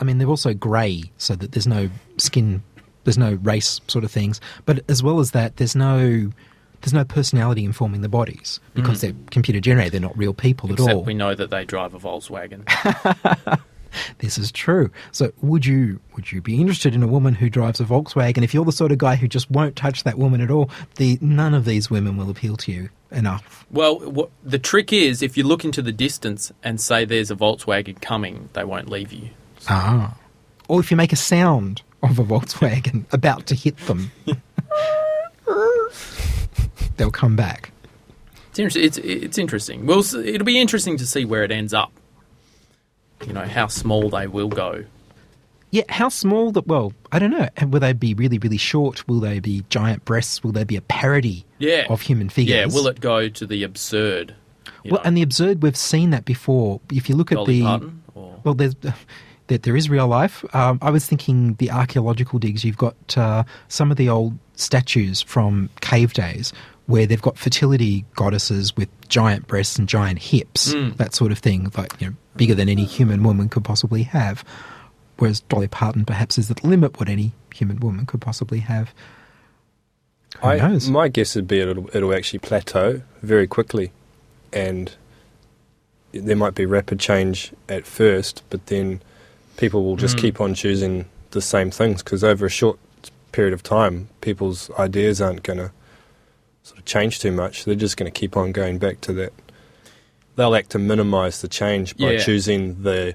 I 0.00 0.04
mean, 0.04 0.18
they're 0.18 0.28
also 0.28 0.54
grey, 0.54 1.04
so 1.18 1.34
that 1.34 1.52
there's 1.52 1.66
no 1.66 1.90
skin, 2.18 2.62
there's 3.08 3.18
no 3.18 3.38
race 3.42 3.80
sort 3.88 4.04
of 4.04 4.10
things. 4.10 4.38
But 4.66 4.84
as 4.88 5.02
well 5.02 5.18
as 5.18 5.30
that, 5.30 5.56
there's 5.56 5.74
no 5.74 6.30
there's 6.82 6.92
no 6.92 7.04
personality 7.04 7.64
informing 7.64 8.02
the 8.02 8.08
bodies 8.08 8.60
because 8.74 9.00
they're 9.00 9.14
computer 9.30 9.60
generated. 9.60 9.94
They're 9.94 10.00
not 10.00 10.16
real 10.16 10.34
people 10.34 10.72
at 10.72 10.78
all. 10.78 11.02
we 11.02 11.14
know 11.14 11.34
that 11.34 11.50
they 11.50 11.64
drive 11.64 11.94
a 11.94 11.98
Volkswagen. 11.98 12.62
This 14.18 14.36
is 14.36 14.52
true. 14.52 14.90
So, 15.12 15.32
would 15.40 15.64
you 15.64 15.98
would 16.14 16.30
you 16.30 16.42
be 16.42 16.60
interested 16.60 16.94
in 16.94 17.02
a 17.02 17.06
woman 17.06 17.34
who 17.34 17.48
drives 17.48 17.80
a 17.80 17.84
Volkswagen? 17.84 18.42
If 18.42 18.52
you're 18.52 18.66
the 18.66 18.70
sort 18.70 18.92
of 18.92 18.98
guy 18.98 19.16
who 19.16 19.26
just 19.26 19.50
won't 19.50 19.76
touch 19.76 20.04
that 20.04 20.18
woman 20.18 20.42
at 20.42 20.50
all, 20.50 20.70
the 20.96 21.18
none 21.22 21.54
of 21.54 21.64
these 21.64 21.90
women 21.90 22.18
will 22.18 22.30
appeal 22.30 22.56
to 22.58 22.72
you 22.72 22.90
enough. 23.10 23.64
Well, 23.70 23.98
what, 23.98 24.30
the 24.44 24.58
trick 24.58 24.92
is 24.92 25.22
if 25.22 25.38
you 25.38 25.44
look 25.44 25.64
into 25.64 25.80
the 25.80 25.90
distance 25.90 26.52
and 26.62 26.80
say 26.80 27.06
there's 27.06 27.30
a 27.30 27.34
Volkswagen 27.34 28.00
coming, 28.00 28.50
they 28.52 28.64
won't 28.64 28.90
leave 28.90 29.12
you. 29.12 29.30
Ah. 29.68 30.14
Or 30.68 30.80
if 30.80 30.90
you 30.90 30.96
make 30.98 31.12
a 31.12 31.16
sound 31.16 31.82
of 32.02 32.18
a 32.18 32.24
Volkswagen 32.24 33.04
about 33.12 33.46
to 33.46 33.54
hit 33.54 33.76
them, 33.86 34.10
they'll 36.96 37.10
come 37.10 37.36
back. 37.36 37.70
It's 38.50 38.58
inter- 38.58 38.80
it's, 38.80 38.98
it's 38.98 39.38
interesting. 39.38 39.86
Well, 39.86 40.00
it'll 40.14 40.44
be 40.44 40.60
interesting 40.60 40.96
to 40.98 41.06
see 41.06 41.24
where 41.24 41.44
it 41.44 41.50
ends 41.50 41.72
up. 41.74 41.92
You 43.26 43.32
know 43.32 43.44
how 43.46 43.66
small 43.66 44.10
they 44.10 44.26
will 44.26 44.48
go. 44.48 44.84
Yeah, 45.70 45.82
how 45.90 46.08
small 46.08 46.50
that? 46.52 46.66
Well, 46.66 46.92
I 47.12 47.18
don't 47.18 47.30
know. 47.30 47.48
Will 47.66 47.80
they 47.80 47.92
be 47.92 48.14
really, 48.14 48.38
really 48.38 48.56
short? 48.56 49.06
Will 49.06 49.20
they 49.20 49.38
be 49.38 49.64
giant 49.68 50.04
breasts? 50.04 50.42
Will 50.42 50.52
they 50.52 50.64
be 50.64 50.76
a 50.76 50.80
parody 50.80 51.44
Yeah, 51.58 51.84
of 51.90 52.00
human 52.00 52.30
figures? 52.30 52.56
Yeah, 52.56 52.66
will 52.66 52.86
it 52.86 53.00
go 53.00 53.28
to 53.28 53.46
the 53.46 53.64
absurd? 53.64 54.34
Well, 54.84 54.94
know, 54.94 55.00
and 55.04 55.16
the 55.16 55.22
absurd, 55.22 55.62
we've 55.62 55.76
seen 55.76 56.10
that 56.10 56.24
before. 56.24 56.80
If 56.90 57.08
you 57.10 57.16
look 57.16 57.32
at 57.32 57.44
the 57.44 57.62
Parton? 57.62 58.02
Or, 58.14 58.40
Well, 58.44 58.54
there's 58.54 58.76
there, 59.48 59.58
there 59.58 59.76
is 59.76 59.90
real 59.90 60.06
life. 60.06 60.44
Um, 60.54 60.78
I 60.80 60.90
was 60.90 61.06
thinking 61.06 61.54
the 61.54 61.70
archaeological 61.70 62.38
digs. 62.38 62.64
You've 62.64 62.78
got 62.78 62.96
uh, 63.18 63.44
some 63.68 63.90
of 63.90 63.96
the 63.96 64.08
old 64.08 64.38
statues 64.54 65.20
from 65.22 65.68
cave 65.80 66.12
days 66.12 66.52
where 66.86 67.04
they've 67.06 67.20
got 67.20 67.36
fertility 67.36 68.04
goddesses 68.14 68.74
with 68.76 68.88
giant 69.08 69.46
breasts 69.46 69.78
and 69.78 69.86
giant 69.88 70.18
hips, 70.20 70.72
Mm. 70.72 70.96
that 70.96 71.14
sort 71.14 71.32
of 71.32 71.38
thing, 71.38 71.70
like 71.76 71.92
you 72.00 72.08
know, 72.08 72.14
bigger 72.36 72.54
than 72.54 72.68
any 72.68 72.84
human 72.84 73.22
woman 73.22 73.48
could 73.50 73.62
possibly 73.64 74.04
have. 74.04 74.42
Whereas 75.18 75.40
Dolly 75.40 75.68
Parton 75.68 76.04
perhaps 76.04 76.38
is 76.38 76.50
at 76.50 76.58
the 76.58 76.66
limit 76.68 76.98
what 76.98 77.08
any 77.08 77.32
human 77.54 77.80
woman 77.80 78.06
could 78.06 78.20
possibly 78.22 78.60
have. 78.60 78.94
Who 80.40 80.48
I, 80.48 80.56
knows? 80.58 80.88
My 80.88 81.08
guess 81.08 81.34
would 81.34 81.48
be 81.48 81.60
it'll, 81.60 81.88
it'll 81.94 82.14
actually 82.14 82.38
plateau 82.38 83.02
very 83.22 83.46
quickly, 83.46 83.90
and 84.52 84.94
there 86.12 86.36
might 86.36 86.54
be 86.54 86.64
rapid 86.64 87.00
change 87.00 87.52
at 87.68 87.84
first, 87.86 88.42
but 88.48 88.66
then 88.66 89.02
people 89.58 89.84
will 89.84 89.96
just 89.96 90.16
Mm. 90.16 90.20
keep 90.22 90.40
on 90.40 90.54
choosing 90.54 91.04
the 91.32 91.42
same 91.42 91.70
things 91.70 92.02
because 92.02 92.24
over 92.24 92.46
a 92.46 92.50
short 92.50 92.78
period 93.32 93.52
of 93.52 93.62
time, 93.62 94.08
people's 94.22 94.70
ideas 94.78 95.20
aren't 95.20 95.42
going 95.42 95.58
to 95.58 95.70
sort 96.62 96.78
of 96.78 96.84
change 96.86 97.20
too 97.20 97.30
much. 97.32 97.64
They're 97.66 97.74
just 97.74 97.96
going 97.98 98.10
to 98.10 98.18
keep 98.18 98.34
on 98.36 98.52
going 98.52 98.78
back 98.78 99.02
to 99.02 99.12
that. 99.14 99.32
They'll 100.36 100.54
act 100.54 100.70
to 100.70 100.78
minimise 100.78 101.42
the 101.42 101.48
change 101.48 101.96
by 101.98 102.12
Yeah. 102.12 102.18
choosing 102.20 102.82
the 102.82 103.14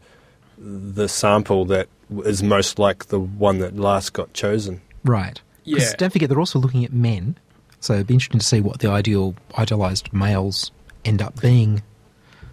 the 0.60 1.10
sample 1.10 1.66
that 1.66 1.88
is 2.26 2.44
most 2.44 2.78
like 2.78 3.08
the 3.08 3.20
one 3.20 3.58
that 3.58 3.76
last 3.76 4.14
got 4.14 4.32
chosen. 4.34 4.80
Right. 5.04 5.42
Yeah. 5.66 5.92
don't 5.98 6.12
forget, 6.14 6.30
they're 6.30 6.40
also 6.40 6.60
looking 6.60 6.86
at 6.86 6.94
men. 6.94 7.36
So 7.80 7.94
it'd 7.96 8.08
be 8.08 8.14
interesting 8.14 8.40
to 8.40 8.46
see 8.46 8.62
what 8.62 8.80
the 8.80 8.90
ideal, 8.90 9.36
idealized 9.58 10.14
males 10.14 10.72
end 11.04 11.22
up 11.22 11.42
being. 11.42 11.82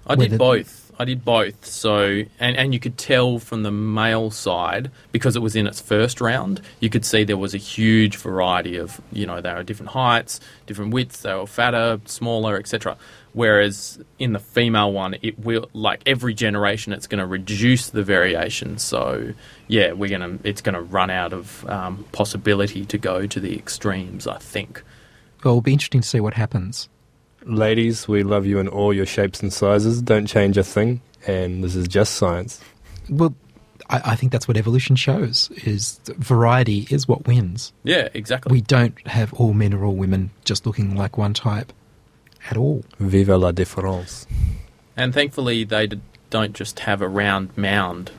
I 0.06 0.14
did 0.16 0.38
both. 0.38 0.79
I 1.00 1.06
did 1.06 1.24
both. 1.24 1.64
So, 1.64 2.24
and, 2.38 2.56
and 2.58 2.74
you 2.74 2.78
could 2.78 2.98
tell 2.98 3.38
from 3.38 3.62
the 3.62 3.70
male 3.70 4.30
side 4.30 4.90
because 5.12 5.34
it 5.34 5.38
was 5.40 5.56
in 5.56 5.66
its 5.66 5.80
first 5.80 6.20
round. 6.20 6.60
You 6.78 6.90
could 6.90 7.06
see 7.06 7.24
there 7.24 7.38
was 7.38 7.54
a 7.54 7.58
huge 7.58 8.18
variety 8.18 8.76
of, 8.76 9.00
you 9.10 9.24
know, 9.24 9.40
they 9.40 9.50
were 9.54 9.62
different 9.62 9.92
heights, 9.92 10.40
different 10.66 10.92
widths. 10.92 11.22
They 11.22 11.32
were 11.32 11.46
fatter, 11.46 12.02
smaller, 12.04 12.58
etc. 12.58 12.98
Whereas 13.32 13.98
in 14.18 14.34
the 14.34 14.38
female 14.38 14.92
one, 14.92 15.16
it 15.22 15.38
will 15.38 15.70
like 15.72 16.02
every 16.04 16.34
generation, 16.34 16.92
it's 16.92 17.06
going 17.06 17.20
to 17.20 17.26
reduce 17.26 17.88
the 17.88 18.02
variation. 18.02 18.76
So, 18.76 19.32
yeah, 19.68 19.92
we're 19.92 20.10
gonna 20.10 20.38
it's 20.44 20.60
going 20.60 20.74
to 20.74 20.82
run 20.82 21.08
out 21.08 21.32
of 21.32 21.66
um, 21.66 22.04
possibility 22.12 22.84
to 22.84 22.98
go 22.98 23.26
to 23.26 23.40
the 23.40 23.56
extremes. 23.56 24.26
I 24.26 24.36
think. 24.36 24.82
Well, 25.42 25.54
it'll 25.54 25.62
be 25.62 25.72
interesting 25.72 26.02
to 26.02 26.06
see 26.06 26.20
what 26.20 26.34
happens. 26.34 26.90
Ladies, 27.44 28.06
we 28.06 28.22
love 28.22 28.46
you 28.46 28.58
in 28.58 28.68
all 28.68 28.92
your 28.92 29.06
shapes 29.06 29.42
and 29.42 29.52
sizes. 29.52 30.02
Don't 30.02 30.26
change 30.26 30.56
a 30.58 30.64
thing. 30.64 31.00
And 31.26 31.62
this 31.62 31.74
is 31.74 31.86
just 31.88 32.14
science. 32.14 32.60
Well, 33.08 33.34
I, 33.88 34.12
I 34.12 34.16
think 34.16 34.32
that's 34.32 34.48
what 34.48 34.56
evolution 34.56 34.96
shows: 34.96 35.50
is 35.64 36.00
variety 36.06 36.86
is 36.90 37.06
what 37.06 37.26
wins. 37.26 37.72
Yeah, 37.84 38.08
exactly. 38.14 38.52
We 38.52 38.60
don't 38.62 39.06
have 39.06 39.32
all 39.34 39.52
men 39.52 39.74
or 39.74 39.84
all 39.84 39.94
women 39.94 40.30
just 40.44 40.66
looking 40.66 40.94
like 40.94 41.18
one 41.18 41.34
type 41.34 41.72
at 42.48 42.56
all. 42.56 42.84
Viva 42.98 43.36
la 43.36 43.52
différence. 43.52 44.26
And 44.96 45.12
thankfully, 45.12 45.64
they 45.64 45.86
d- 45.88 46.00
don't 46.30 46.54
just 46.54 46.80
have 46.80 47.02
a 47.02 47.08
round 47.08 47.56
mound, 47.56 48.10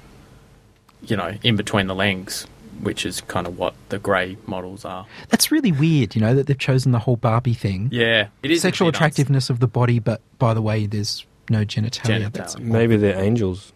you 1.01 1.15
know, 1.15 1.37
in 1.43 1.55
between 1.55 1.87
the 1.87 1.95
legs, 1.95 2.45
which 2.81 3.05
is 3.05 3.21
kind 3.21 3.47
of 3.47 3.57
what 3.57 3.73
the 3.89 3.99
grey 3.99 4.37
models 4.47 4.83
are. 4.85 5.05
That's 5.29 5.51
really 5.51 5.71
weird, 5.71 6.15
you 6.15 6.21
know, 6.21 6.33
that 6.35 6.47
they've 6.47 6.57
chosen 6.57 6.91
the 6.91 6.99
whole 6.99 7.15
Barbie 7.15 7.53
thing. 7.53 7.89
Yeah, 7.91 8.27
it 8.43 8.51
is 8.51 8.61
Sexual 8.61 8.87
bit 8.87 8.95
uns- 8.95 8.97
attractiveness 8.97 9.49
of 9.49 9.59
the 9.59 9.67
body, 9.67 9.99
but 9.99 10.21
by 10.39 10.53
the 10.53 10.61
way, 10.61 10.85
there's 10.85 11.25
no 11.49 11.59
genitalia. 11.65 12.21
Genitalia. 12.29 12.33
That's 12.33 12.57
Maybe 12.59 12.97
they're 12.97 13.19
angels. 13.19 13.73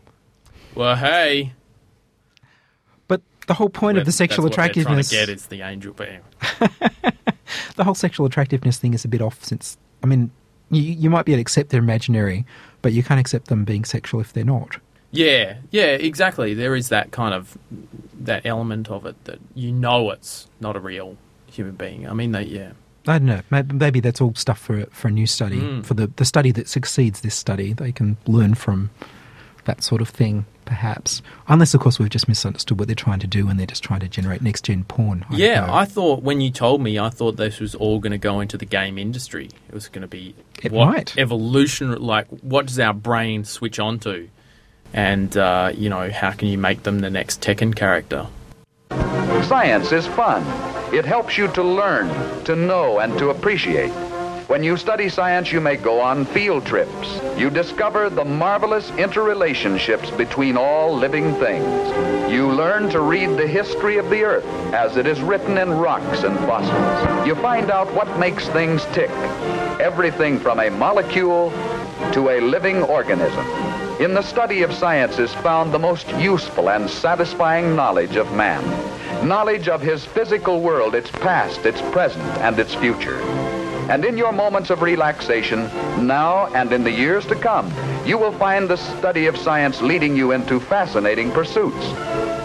Well, 0.75 0.95
hey, 0.95 1.53
But 3.07 3.21
the 3.47 3.53
whole 3.53 3.69
point 3.69 3.97
of 3.97 4.03
the 4.03 4.09
that's 4.09 4.17
sexual 4.17 4.43
what 4.43 4.53
attractiveness, 4.53 5.09
trying 5.09 5.25
to 5.25 5.27
get 5.31 5.35
is 5.35 5.47
the 5.47 5.61
angel. 5.61 5.93
But 5.93 6.09
anyway. 6.61 7.13
the 7.75 7.83
whole 7.83 7.95
sexual 7.95 8.25
attractiveness 8.25 8.77
thing 8.77 8.93
is 8.93 9.05
a 9.05 9.07
bit 9.07 9.21
off. 9.21 9.43
Since 9.43 9.77
I 10.03 10.07
mean, 10.07 10.31
you, 10.69 10.81
you 10.81 11.09
might 11.09 11.25
be 11.25 11.31
able 11.33 11.37
to 11.37 11.41
accept 11.41 11.69
they're 11.69 11.79
imaginary, 11.79 12.45
but 12.81 12.91
you 12.93 13.03
can't 13.03 13.19
accept 13.19 13.47
them 13.47 13.63
being 13.65 13.85
sexual 13.85 14.19
if 14.19 14.33
they're 14.33 14.43
not. 14.43 14.77
Yeah, 15.15 15.57
yeah, 15.71 15.85
exactly. 15.85 16.53
There 16.53 16.75
is 16.75 16.89
that 16.89 17.11
kind 17.11 17.33
of 17.33 17.57
that 18.19 18.45
element 18.45 18.89
of 18.89 19.05
it 19.05 19.23
that 19.25 19.39
you 19.53 19.71
know 19.71 20.09
it's 20.11 20.47
not 20.59 20.75
a 20.75 20.79
real 20.79 21.17
human 21.47 21.75
being. 21.75 22.07
I 22.07 22.13
mean, 22.13 22.31
they 22.31 22.43
yeah. 22.43 22.71
I 23.07 23.19
don't 23.19 23.27
know. 23.27 23.41
Maybe, 23.51 23.75
maybe 23.75 23.99
that's 23.99 24.19
all 24.19 24.33
stuff 24.35 24.59
for 24.59 24.85
for 24.87 25.09
a 25.09 25.11
new 25.11 25.27
study. 25.27 25.59
Mm. 25.61 25.85
For 25.85 25.93
the, 25.93 26.07
the 26.07 26.25
study 26.25 26.51
that 26.51 26.67
succeeds 26.67 27.21
this 27.21 27.35
study, 27.35 27.73
they 27.73 27.91
can 27.91 28.17
learn 28.25 28.55
from 28.55 28.89
that 29.65 29.83
sort 29.83 30.01
of 30.01 30.09
thing, 30.09 30.45
perhaps. 30.65 31.21
Unless, 31.47 31.73
of 31.73 31.81
course, 31.81 31.97
we've 31.97 32.09
just 32.09 32.27
misunderstood 32.27 32.77
what 32.77 32.87
they're 32.87 32.95
trying 32.95 33.19
to 33.19 33.27
do 33.27 33.47
and 33.49 33.59
they're 33.59 33.65
just 33.65 33.83
trying 33.83 33.99
to 34.01 34.07
generate 34.07 34.41
next 34.41 34.63
gen 34.65 34.83
porn. 34.83 35.25
I 35.29 35.35
Yeah. 35.37 35.67
I 35.73 35.85
thought 35.85 36.21
when 36.21 36.39
you 36.39 36.51
told 36.51 36.81
me, 36.81 36.99
I 36.99 37.09
thought 37.09 37.37
this 37.37 37.59
was 37.59 37.73
all 37.73 37.99
going 37.99 38.11
to 38.11 38.19
go 38.19 38.39
into 38.41 38.57
the 38.59 38.65
game 38.65 38.97
industry. 38.99 39.49
It 39.67 39.73
was 39.73 39.87
going 39.87 40.03
to 40.03 40.07
be 40.07 40.35
It 40.61 40.71
what 40.71 40.85
might. 40.85 41.17
evolution, 41.17 41.91
like 41.99 42.27
what 42.27 42.67
does 42.67 42.79
our 42.79 42.93
brain 42.93 43.43
switch 43.43 43.79
onto, 43.79 44.29
and 44.95 45.35
uh, 45.35 45.71
you 45.75 45.89
know 45.89 46.09
how 46.09 46.31
can 46.31 46.47
you 46.47 46.57
make 46.57 46.83
them 46.83 46.99
the 46.99 47.09
next 47.09 47.41
Tekken 47.41 47.75
character? 47.75 48.25
Science 49.43 49.91
is 49.91 50.07
fun. 50.07 50.41
It 50.93 51.03
helps 51.03 51.37
you 51.37 51.49
to 51.49 51.61
learn, 51.61 52.07
to 52.45 52.55
know, 52.55 52.99
and 52.99 53.17
to 53.19 53.29
appreciate. 53.29 53.91
When 54.47 54.63
you 54.63 54.77
study 54.77 55.09
science, 55.09 55.51
you 55.51 55.59
may 55.59 55.75
go 55.75 55.99
on 55.99 56.23
field 56.23 56.65
trips. 56.65 57.19
You 57.37 57.49
discover 57.49 58.09
the 58.09 58.23
marvelous 58.23 58.89
interrelationships 58.91 60.15
between 60.15 60.55
all 60.55 60.95
living 60.95 61.33
things. 61.35 62.31
You 62.31 62.49
learn 62.51 62.89
to 62.91 63.01
read 63.01 63.31
the 63.31 63.47
history 63.47 63.97
of 63.97 64.09
the 64.09 64.23
earth 64.23 64.45
as 64.73 64.95
it 64.95 65.07
is 65.07 65.19
written 65.19 65.57
in 65.57 65.71
rocks 65.71 66.23
and 66.23 66.37
fossils. 66.39 67.27
You 67.27 67.35
find 67.35 67.69
out 67.69 67.93
what 67.93 68.17
makes 68.17 68.47
things 68.49 68.85
tick. 68.93 69.09
Everything 69.81 70.39
from 70.39 70.59
a 70.59 70.69
molecule 70.69 71.49
to 72.13 72.29
a 72.29 72.39
living 72.39 72.81
organism. 72.83 73.84
In 73.97 74.13
the 74.13 74.21
study 74.21 74.61
of 74.63 74.73
science 74.73 75.19
is 75.19 75.33
found 75.35 75.71
the 75.71 75.79
most 75.79 76.09
useful 76.17 76.69
and 76.69 76.89
satisfying 76.89 77.77
knowledge 77.77 78.17
of 78.17 78.29
man. 78.33 78.61
Knowledge 79.25 79.69
of 79.69 79.81
his 79.81 80.03
physical 80.03 80.59
world, 80.59 80.95
its 80.95 81.09
past, 81.09 81.65
its 81.65 81.79
present, 81.93 82.25
and 82.39 82.59
its 82.59 82.75
future. 82.75 83.21
And 83.89 84.03
in 84.03 84.17
your 84.17 84.33
moments 84.33 84.69
of 84.69 84.81
relaxation, 84.81 85.69
now 86.05 86.47
and 86.47 86.73
in 86.73 86.83
the 86.83 86.91
years 86.91 87.25
to 87.27 87.35
come, 87.35 87.71
you 88.05 88.17
will 88.17 88.33
find 88.33 88.67
the 88.69 88.75
study 88.75 89.27
of 89.27 89.37
science 89.37 89.81
leading 89.81 90.13
you 90.17 90.33
into 90.33 90.59
fascinating 90.59 91.31
pursuits. 91.31 91.85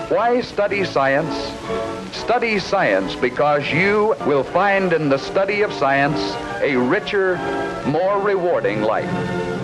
Why 0.09 0.43
study 0.43 0.85
science? 0.85 1.35
Study 2.17 2.61
science 2.61 3.17
because 3.17 3.73
you 3.73 4.15
will 4.25 4.45
find 4.45 4.93
in 4.93 5.09
the 5.09 5.19
study 5.19 5.63
of 5.63 5.73
science 5.73 6.21
a 6.63 6.77
richer, 6.77 7.39
more 7.87 8.21
rewarding 8.21 8.83
life. 8.83 9.60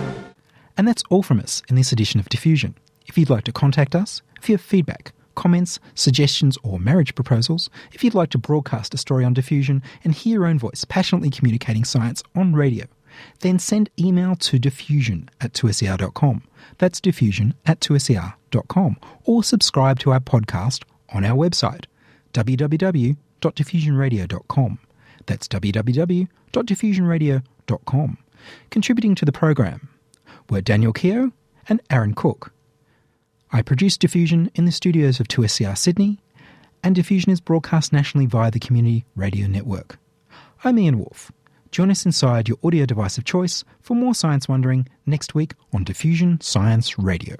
And 0.77 0.87
that's 0.87 1.03
all 1.09 1.23
from 1.23 1.39
us 1.39 1.63
in 1.69 1.75
this 1.75 1.91
edition 1.91 2.19
of 2.19 2.29
Diffusion. 2.29 2.75
If 3.07 3.17
you'd 3.17 3.31
like 3.31 3.45
to 3.45 3.51
contact 3.51 3.95
us, 3.95 4.21
if 4.39 4.47
you 4.47 4.53
have 4.55 4.61
feedback, 4.61 5.11
comments, 5.33 5.79
suggestions, 5.95 6.55
or 6.63 6.79
marriage 6.79 7.15
proposals, 7.15 7.71
if 7.93 8.03
you'd 8.03 8.13
like 8.13 8.29
to 8.31 8.37
broadcast 8.37 8.93
a 8.93 8.97
story 8.97 9.23
on 9.25 9.33
Diffusion 9.33 9.81
and 10.03 10.13
hear 10.13 10.33
your 10.33 10.45
own 10.45 10.59
voice 10.59 10.85
passionately 10.85 11.31
communicating 11.31 11.83
science 11.83 12.21
on 12.35 12.53
radio, 12.53 12.85
then 13.39 13.57
send 13.57 13.89
email 13.99 14.35
to 14.35 14.59
diffusion 14.59 15.27
at 15.41 15.53
2ser.com. 15.53 16.43
That's 16.77 17.01
diffusion 17.01 17.55
at 17.65 17.79
2ser.com. 17.79 18.97
Or 19.23 19.43
subscribe 19.43 19.97
to 19.99 20.11
our 20.11 20.19
podcast 20.19 20.83
on 21.09 21.25
our 21.25 21.35
website, 21.35 21.85
www.diffusionradio.com. 22.33 24.79
That's 25.25 25.47
www.diffusionradio.com. 25.47 28.17
Contributing 28.69 29.15
to 29.15 29.25
the 29.25 29.31
program 29.31 29.89
were 30.49 30.61
Daniel 30.61 30.93
Keogh 30.93 31.31
and 31.67 31.81
Aaron 31.89 32.13
Cook. 32.13 32.51
I 33.51 33.61
produce 33.61 33.97
Diffusion 33.97 34.49
in 34.55 34.65
the 34.65 34.71
studios 34.71 35.19
of 35.19 35.27
2SER 35.27 35.77
Sydney, 35.77 36.19
and 36.83 36.95
Diffusion 36.95 37.31
is 37.31 37.41
broadcast 37.41 37.91
nationally 37.91 38.25
via 38.25 38.51
the 38.51 38.59
Community 38.59 39.05
Radio 39.15 39.47
Network. 39.47 39.99
I'm 40.63 40.79
Ian 40.79 40.99
Wolfe. 40.99 41.31
Join 41.71 41.91
us 41.91 42.05
inside 42.05 42.47
your 42.47 42.57
audio 42.63 42.85
device 42.85 43.17
of 43.17 43.25
choice 43.25 43.63
for 43.81 43.95
more 43.95 44.15
science 44.15 44.47
wondering 44.47 44.87
next 45.05 45.35
week 45.35 45.53
on 45.73 45.83
Diffusion 45.83 46.39
Science 46.41 46.97
Radio. 46.97 47.35